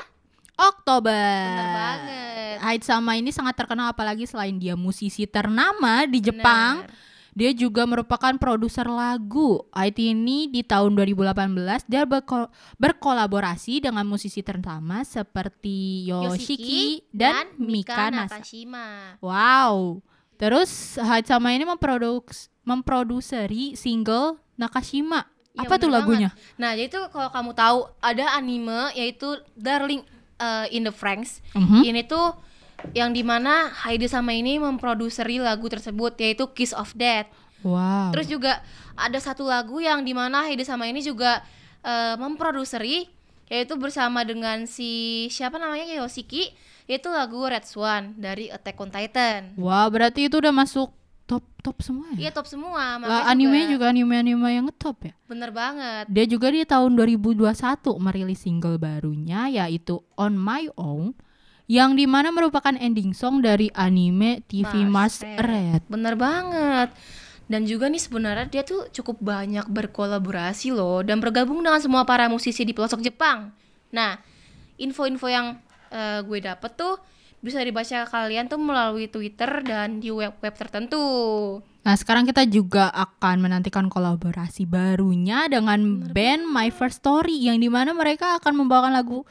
Oktober. 0.55 1.11
Bener 1.45 1.69
banget. 1.71 2.55
Haid 2.59 2.83
sama 2.83 3.15
ini 3.15 3.31
sangat 3.31 3.55
terkenal 3.55 3.91
apalagi 3.91 4.27
selain 4.27 4.59
dia 4.59 4.75
musisi 4.75 5.23
ternama 5.23 6.03
di 6.03 6.19
Jepang, 6.19 6.83
Bener. 6.83 6.91
dia 7.31 7.51
juga 7.55 7.87
merupakan 7.87 8.35
produser 8.35 8.83
lagu. 8.83 9.63
Haid 9.71 9.95
ini 9.95 10.51
di 10.51 10.59
tahun 10.59 10.99
2018 10.99 11.87
dia 11.87 12.03
berko- 12.03 12.51
berkolaborasi 12.75 13.87
dengan 13.87 14.03
musisi 14.03 14.43
ternama 14.43 15.07
seperti 15.07 16.09
Yoshiki, 16.11 17.07
dan, 17.15 17.55
Mika 17.55 18.11
Nasa. 18.11 18.35
Nakashima. 18.39 19.15
Wow. 19.23 20.03
Terus 20.39 20.95
Haid 20.95 21.27
sama 21.27 21.51
ini 21.51 21.67
memproduks 21.67 22.47
memproduseri 22.63 23.75
single 23.75 24.39
Nakashima. 24.55 25.27
Iya, 25.51 25.67
Apa 25.67 25.75
tuh 25.75 25.91
lagunya? 25.91 26.31
banget. 26.31 26.55
Nah, 26.55 26.71
jadi 26.79 26.87
tuh 26.87 27.03
kalau 27.11 27.27
kamu 27.27 27.51
tahu 27.51 27.77
ada 27.99 28.39
anime 28.39 28.95
yaitu 28.95 29.35
Darling 29.59 30.05
uh, 30.39 30.65
in 30.71 30.87
the 30.87 30.93
Franxx. 30.95 31.43
Mhm. 31.51 31.83
Ini 31.83 32.01
tuh 32.07 32.39
yang 32.95 33.11
di 33.11 33.27
mana 33.27 33.67
Heidi 33.83 34.07
sama 34.07 34.31
ini 34.31 34.55
memproduseri 34.55 35.43
lagu 35.43 35.67
tersebut 35.67 36.15
yaitu 36.15 36.47
Kiss 36.55 36.71
of 36.71 36.95
Death. 36.95 37.27
Wow. 37.59 38.15
Terus 38.15 38.31
juga 38.31 38.63
ada 38.95 39.19
satu 39.19 39.43
lagu 39.43 39.83
yang 39.83 40.07
di 40.07 40.15
mana 40.15 40.47
Heidi 40.47 40.63
sama 40.63 40.87
ini 40.87 41.03
juga 41.03 41.43
eh, 41.83 42.15
memproduseri 42.15 43.11
yaitu 43.51 43.75
bersama 43.75 44.23
dengan 44.23 44.63
si 44.69 45.25
siapa 45.33 45.57
namanya 45.59 45.89
Yoshiki 45.99 46.53
yaitu 46.89 47.13
lagu 47.13 47.37
Red 47.45 47.69
Swan 47.69 48.17
dari 48.17 48.49
Attack 48.49 48.81
on 48.81 48.89
Titan. 48.89 49.53
Wah, 49.61 49.85
berarti 49.93 50.25
itu 50.25 50.41
udah 50.41 50.49
masuk 50.49 50.89
top 51.29 51.45
top 51.61 51.77
semua 51.85 52.09
Iya 52.17 52.33
ya. 52.33 52.35
top 52.35 52.49
semua. 52.49 52.97
Lah, 52.97 53.29
anime 53.29 53.69
juga 53.69 53.93
anime-anime 53.93 54.49
yang 54.49 54.65
ngetop 54.65 54.97
ya. 55.05 55.13
Bener 55.29 55.53
banget. 55.53 56.09
Dia 56.09 56.25
juga 56.25 56.49
di 56.49 56.65
tahun 56.65 56.97
2021 56.97 57.45
merilis 58.01 58.41
single 58.41 58.81
barunya 58.81 59.45
yaitu 59.53 60.01
On 60.17 60.33
My 60.33 60.65
Own 60.73 61.13
yang 61.69 61.93
di 61.93 62.09
mana 62.09 62.33
merupakan 62.33 62.73
ending 62.73 63.13
song 63.13 63.45
dari 63.45 63.69
anime 63.77 64.41
TV 64.49 64.89
Mars 64.89 65.21
Mars 65.21 65.37
Red. 65.37 65.85
Bener 65.85 66.17
banget. 66.17 66.89
Dan 67.45 67.69
juga 67.69 67.85
nih 67.85 68.01
sebenarnya 68.01 68.49
dia 68.49 68.65
tuh 68.65 68.89
cukup 68.89 69.21
banyak 69.21 69.69
berkolaborasi 69.69 70.73
loh 70.73 71.05
dan 71.05 71.21
bergabung 71.21 71.61
dengan 71.61 71.77
semua 71.77 72.01
para 72.09 72.25
musisi 72.25 72.65
di 72.65 72.73
pelosok 72.73 73.05
Jepang. 73.05 73.53
Nah, 73.93 74.17
info-info 74.81 75.29
yang 75.29 75.61
eh, 75.89 76.19
gue 76.23 76.39
dapet 76.41 76.71
tuh 76.77 76.97
bisa 77.39 77.63
dibaca 77.63 78.03
kalian 78.03 78.51
tuh 78.51 78.59
melalui 78.59 79.07
Twitter 79.07 79.63
dan 79.63 80.03
di 80.03 80.11
web-web 80.11 80.51
tertentu. 80.51 80.99
Nah, 81.87 81.95
sekarang 81.95 82.27
kita 82.27 82.43
juga 82.43 82.91
akan 82.91 83.39
menantikan 83.39 83.87
kolaborasi 83.87 84.67
barunya 84.67 85.47
dengan 85.47 86.03
band 86.11 86.43
My 86.51 86.67
First 86.67 86.99
Story 86.99 87.47
yang 87.47 87.63
di 87.63 87.71
mana 87.71 87.95
mereka 87.95 88.35
akan 88.43 88.59
membawakan 88.59 88.91
lagu 88.91 89.23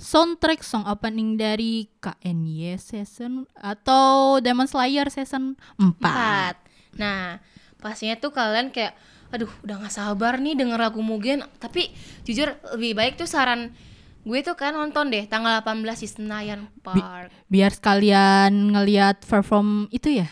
soundtrack 0.00 0.64
song 0.64 0.88
opening 0.88 1.36
dari 1.36 1.84
KNY 2.00 2.80
season 2.80 3.44
atau 3.52 4.40
Demon 4.40 4.64
Slayer 4.64 5.12
season 5.12 5.60
4. 5.76 5.84
Empat. 5.84 6.54
Nah, 6.96 7.36
pastinya 7.84 8.16
tuh 8.16 8.32
kalian 8.32 8.72
kayak, 8.72 8.96
aduh, 9.28 9.52
udah 9.60 9.84
gak 9.84 9.92
sabar 9.92 10.40
nih 10.40 10.56
denger 10.56 10.80
lagu 10.80 11.04
Mugen. 11.04 11.44
Tapi 11.60 11.92
jujur 12.24 12.56
lebih 12.72 12.96
baik 12.96 13.20
tuh 13.20 13.28
saran 13.28 13.76
gue 14.20 14.38
tuh 14.40 14.52
kan 14.52 14.70
nonton 14.70 15.08
deh 15.08 15.24
tanggal 15.24 15.58
18 15.58 15.80
di 15.96 16.08
Senayan 16.08 16.60
Park. 16.80 17.32
Biar 17.46 17.72
sekalian 17.72 18.52
ngeliat 18.70 19.24
perform 19.24 19.88
itu 19.88 20.20
ya. 20.20 20.28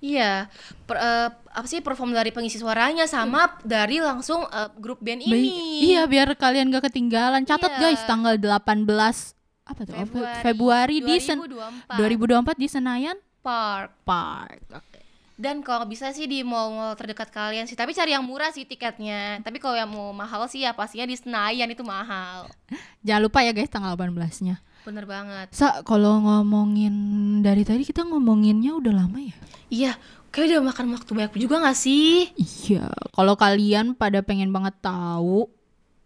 Iya, 0.00 0.48
per- 0.84 0.96
eh, 0.96 1.28
apa 1.28 1.66
sih 1.68 1.78
perform 1.78 2.10
dari 2.10 2.32
pengisi 2.32 2.56
suaranya 2.56 3.04
sama 3.04 3.60
dari 3.62 4.00
langsung 4.00 4.42
eh, 4.42 4.68
grup 4.74 4.98
band 4.98 5.20
Bi- 5.20 5.28
ini. 5.28 5.92
Iya, 5.92 6.08
biar 6.08 6.32
kalian 6.34 6.72
gak 6.72 6.88
ketinggalan. 6.88 7.44
Catat 7.44 7.68
Iya. 7.70 7.80
guys, 7.84 8.02
tanggal 8.04 8.34
18 8.34 9.36
apa 9.62 9.80
tuh? 9.84 9.94
Februari, 9.94 10.40
Februari 10.42 10.96
di 10.98 11.14
Sen 11.20 11.38
2024 11.38 12.56
2024 12.56 12.56
di 12.56 12.66
Senayan 12.66 13.16
Park. 13.40 13.92
Park. 14.02 14.89
Dan 15.40 15.64
kalau 15.64 15.88
bisa 15.88 16.12
sih 16.12 16.28
di 16.28 16.44
mall-mall 16.44 16.92
terdekat 17.00 17.32
kalian 17.32 17.64
sih, 17.64 17.72
tapi 17.72 17.96
cari 17.96 18.12
yang 18.12 18.20
murah 18.20 18.52
sih 18.52 18.68
tiketnya. 18.68 19.40
Tapi 19.40 19.56
kalau 19.56 19.72
yang 19.72 19.88
mau 19.88 20.12
mahal 20.12 20.44
sih 20.52 20.68
ya 20.68 20.76
pastinya 20.76 21.08
di 21.08 21.16
Senayan 21.16 21.72
itu 21.72 21.80
mahal. 21.80 22.44
Jangan 23.00 23.24
lupa 23.24 23.40
ya 23.40 23.56
guys 23.56 23.72
tanggal 23.72 23.96
18-nya. 23.96 24.60
Bener 24.84 25.08
banget. 25.08 25.48
Sa, 25.56 25.80
kalau 25.80 26.20
ngomongin 26.20 26.92
dari 27.40 27.64
tadi 27.64 27.88
kita 27.88 28.04
ngomonginnya 28.04 28.76
udah 28.76 28.92
lama 28.92 29.16
ya? 29.16 29.36
Iya, 29.72 29.92
kayak 30.28 30.60
udah 30.60 30.60
makan 30.76 30.86
waktu 30.92 31.10
banyak 31.16 31.32
juga 31.40 31.64
gak 31.64 31.78
sih? 31.88 32.28
Iya, 32.36 32.92
kalau 33.16 33.32
kalian 33.32 33.96
pada 33.96 34.20
pengen 34.20 34.52
banget 34.52 34.76
tahu 34.84 35.48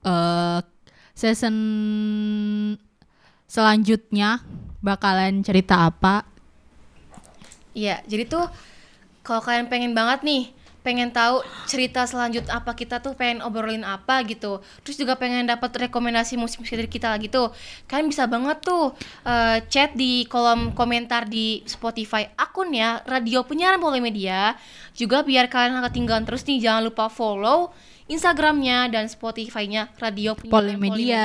eh 0.06 0.62
season 1.10 1.56
selanjutnya 3.50 4.46
bakalan 4.78 5.42
cerita 5.42 5.90
apa? 5.90 6.22
Iya, 7.74 7.98
jadi 8.06 8.30
tuh 8.30 8.46
kalau 9.24 9.40
kalian 9.40 9.72
pengen 9.72 9.96
banget 9.96 10.20
nih, 10.20 10.52
pengen 10.84 11.08
tahu 11.08 11.40
cerita 11.64 12.04
selanjut 12.04 12.44
apa 12.52 12.76
kita 12.76 13.00
tuh 13.00 13.16
pengen 13.16 13.40
obrolin 13.40 13.88
apa 13.88 14.20
gitu. 14.28 14.60
Terus 14.84 15.00
juga 15.00 15.16
pengen 15.16 15.48
dapat 15.48 15.88
rekomendasi 15.88 16.36
musik-musik 16.36 16.76
dari 16.76 16.92
kita 16.92 17.08
lagi 17.08 17.32
tuh. 17.32 17.48
Kalian 17.88 18.12
bisa 18.12 18.28
banget 18.28 18.60
tuh 18.60 18.92
eh, 19.24 19.64
chat 19.72 19.96
di 19.96 20.28
kolom 20.28 20.76
komentar 20.76 21.24
di 21.24 21.64
Spotify 21.64 22.28
akunnya 22.36 23.00
Radio 23.08 23.48
Penyiaran 23.48 23.80
Polimedia. 23.80 24.60
Juga 24.92 25.24
biar 25.24 25.48
kalian 25.48 25.80
nggak 25.80 25.88
ketinggalan 25.88 26.28
terus 26.28 26.44
nih, 26.44 26.60
jangan 26.60 26.84
lupa 26.84 27.08
follow 27.08 27.72
Instagramnya 28.04 28.92
dan 28.92 29.08
Spotify-nya 29.08 29.88
Radio 29.96 30.36
Penyiaran 30.36 30.76
Polimedia. 30.76 31.24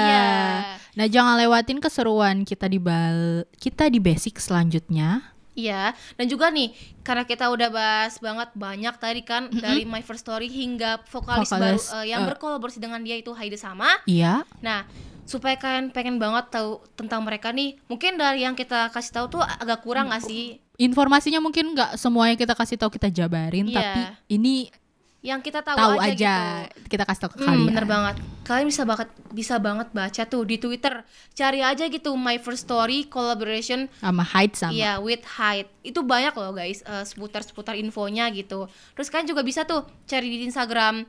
Nah, 0.95 1.07
jangan 1.11 1.35
lewatin 1.35 1.83
keseruan 1.83 2.47
kita 2.47 2.71
di 2.71 2.79
bal 2.79 3.43
kita 3.59 3.91
di 3.91 3.99
basic 3.99 4.39
selanjutnya. 4.39 5.35
Iya, 5.59 5.91
dan 6.15 6.25
juga 6.31 6.47
nih 6.47 6.71
karena 7.03 7.23
kita 7.27 7.51
udah 7.51 7.69
bahas 7.73 8.15
banget 8.23 8.49
banyak 8.55 8.95
tadi 8.95 9.21
kan 9.27 9.51
dari 9.51 9.83
My 9.83 9.99
First 9.99 10.23
Story 10.23 10.47
hingga 10.47 11.03
vokalis, 11.11 11.51
Vokalis, 11.51 11.83
baru 11.91 11.99
eh, 11.99 12.05
yang 12.15 12.21
eh. 12.23 12.27
berkolaborasi 12.31 12.79
dengan 12.79 13.03
dia 13.03 13.19
itu 13.19 13.35
Haide 13.35 13.59
sama. 13.59 13.91
Iya. 14.07 14.47
Nah, 14.63 14.87
supaya 15.27 15.59
kalian 15.59 15.91
pengen 15.91 16.17
banget 16.17 16.49
tahu 16.49 16.81
tentang 16.95 17.21
mereka 17.21 17.51
nih, 17.51 17.77
mungkin 17.85 18.17
dari 18.17 18.47
yang 18.47 18.55
kita 18.55 18.89
kasih 18.89 19.13
tahu 19.21 19.25
tuh 19.37 19.41
agak 19.43 19.85
kurang 19.85 20.09
gak 20.09 20.25
sih? 20.25 20.57
Informasinya 20.79 21.43
mungkin 21.43 21.75
nggak 21.75 21.99
semuanya 21.99 22.39
kita 22.39 22.55
kasih 22.55 22.79
tahu 22.79 22.89
kita 22.95 23.11
jabarin, 23.11 23.67
Iya. 23.67 23.75
tapi 23.77 24.01
ini 24.31 24.71
Yang 25.19 25.51
kita 25.51 25.59
tahu, 25.59 25.75
tahu 25.75 25.93
aja, 25.99 26.15
aja, 26.15 26.35
gitu. 26.71 26.95
kita 26.95 27.03
kasih 27.03 27.21
tahu 27.27 27.31
ke 27.35 27.37
Hmm, 27.37 27.47
kalian. 27.51 27.67
bener 27.67 27.85
banget. 27.85 28.15
Kalian 28.47 28.67
bisa 28.71 28.83
banget 28.87 29.09
bisa 29.29 29.55
banget 29.59 29.87
baca 29.91 30.23
tuh 30.23 30.43
di 30.47 30.55
Twitter. 30.55 31.03
Cari 31.35 31.59
aja 31.59 31.85
gitu 31.85 32.15
My 32.15 32.39
First 32.39 32.63
Story 32.65 33.03
collaboration 33.05 33.91
Sama 33.99 34.23
height 34.23 34.55
sama. 34.55 34.71
Iya, 34.71 35.03
with 35.03 35.27
height. 35.35 35.67
Itu 35.83 36.07
banyak 36.07 36.31
loh 36.33 36.55
guys, 36.55 36.79
eh, 36.81 37.03
seputar-seputar 37.03 37.75
infonya 37.75 38.31
gitu. 38.31 38.71
Terus 38.95 39.11
kalian 39.11 39.27
juga 39.27 39.43
bisa 39.43 39.67
tuh 39.67 39.83
cari 40.07 40.27
di 40.31 40.47
Instagram 40.47 41.03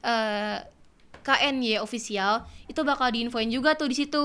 eh 0.00 0.58
KNY 1.20 1.84
official, 1.84 2.48
itu 2.64 2.80
bakal 2.80 3.12
diinfoin 3.12 3.52
juga 3.52 3.76
tuh 3.76 3.92
di 3.92 3.96
situ. 4.00 4.24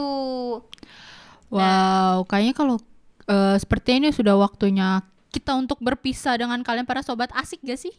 Wow, 1.51 2.23
kayaknya 2.25 2.53
kalau 2.55 2.79
eh, 3.27 3.57
seperti 3.59 3.99
ini 3.99 4.09
sudah 4.15 4.39
waktunya 4.39 5.03
kita 5.29 5.51
untuk 5.53 5.83
berpisah 5.83 6.39
dengan 6.39 6.63
kalian 6.63 6.87
para 6.87 7.03
sobat 7.03 7.29
asik 7.35 7.59
gak 7.61 7.75
sih? 7.75 7.91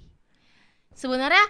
Sebenarnya 0.96 1.44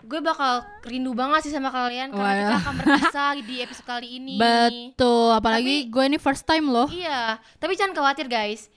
gue 0.00 0.20
bakal 0.24 0.64
rindu 0.84 1.12
banget 1.12 1.48
sih 1.48 1.52
sama 1.52 1.68
kalian 1.68 2.08
karena 2.12 2.32
kita 2.40 2.56
akan 2.56 2.74
berpisah 2.80 3.30
di 3.44 3.54
episode 3.60 3.88
kali 3.88 4.08
ini. 4.16 4.36
Betul, 4.40 5.32
apalagi 5.36 5.88
gue 5.88 6.04
ini 6.04 6.16
first 6.20 6.44
time 6.48 6.68
loh. 6.68 6.88
Iya, 6.88 7.40
tapi 7.60 7.76
jangan 7.76 7.96
khawatir 7.96 8.28
guys. 8.28 8.68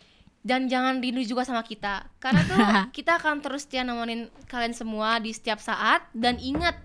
Dan 0.44 0.68
jangan 0.68 1.00
rindu 1.00 1.24
juga 1.24 1.48
sama 1.48 1.64
kita. 1.64 2.08
Karena 2.20 2.42
tuh 2.44 2.60
kita 2.98 3.16
akan 3.20 3.40
terus 3.40 3.64
setia 3.64 3.88
nemenin 3.88 4.28
kalian 4.52 4.76
semua 4.76 5.20
di 5.24 5.32
setiap 5.32 5.64
saat 5.64 6.04
dan 6.12 6.36
ingat 6.40 6.76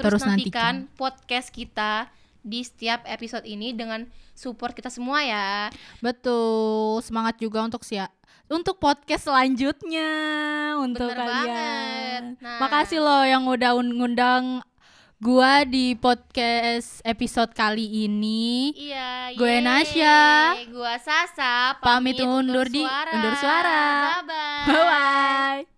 terus, 0.00 0.20
Terus 0.20 0.22
nantikan 0.24 0.88
podcast 0.96 1.52
kita 1.52 2.08
di 2.40 2.62
setiap 2.62 3.02
episode 3.04 3.44
ini 3.44 3.76
dengan 3.76 4.08
support 4.32 4.72
kita 4.72 4.88
semua 4.88 5.20
ya. 5.20 5.68
Betul, 6.00 7.04
semangat 7.04 7.36
juga 7.36 7.60
untuk 7.60 7.84
sia 7.84 8.08
untuk 8.46 8.78
podcast 8.78 9.26
selanjutnya 9.26 10.10
untuk 10.78 11.10
Bener 11.10 11.18
kalian. 11.18 11.34
banget. 11.42 12.22
Nah. 12.38 12.58
Makasih 12.60 13.00
loh 13.00 13.22
yang 13.22 13.44
udah 13.44 13.74
un- 13.74 13.94
ngundang 13.94 14.62
gua 15.16 15.64
di 15.64 15.96
podcast 15.96 17.00
episode 17.02 17.50
kali 17.50 18.04
ini. 18.04 18.70
Iya, 18.76 19.32
Gue. 19.34 19.58
Nasya. 19.58 20.18
Gua 20.68 20.94
Sasa, 21.00 21.74
Pamit 21.80 22.20
undur 22.20 22.68
di- 22.68 22.84
undur 22.86 23.34
suara. 23.34 24.20
Bye-bye. 24.22 24.66
Bye 24.68 24.84
bye. 25.64 25.75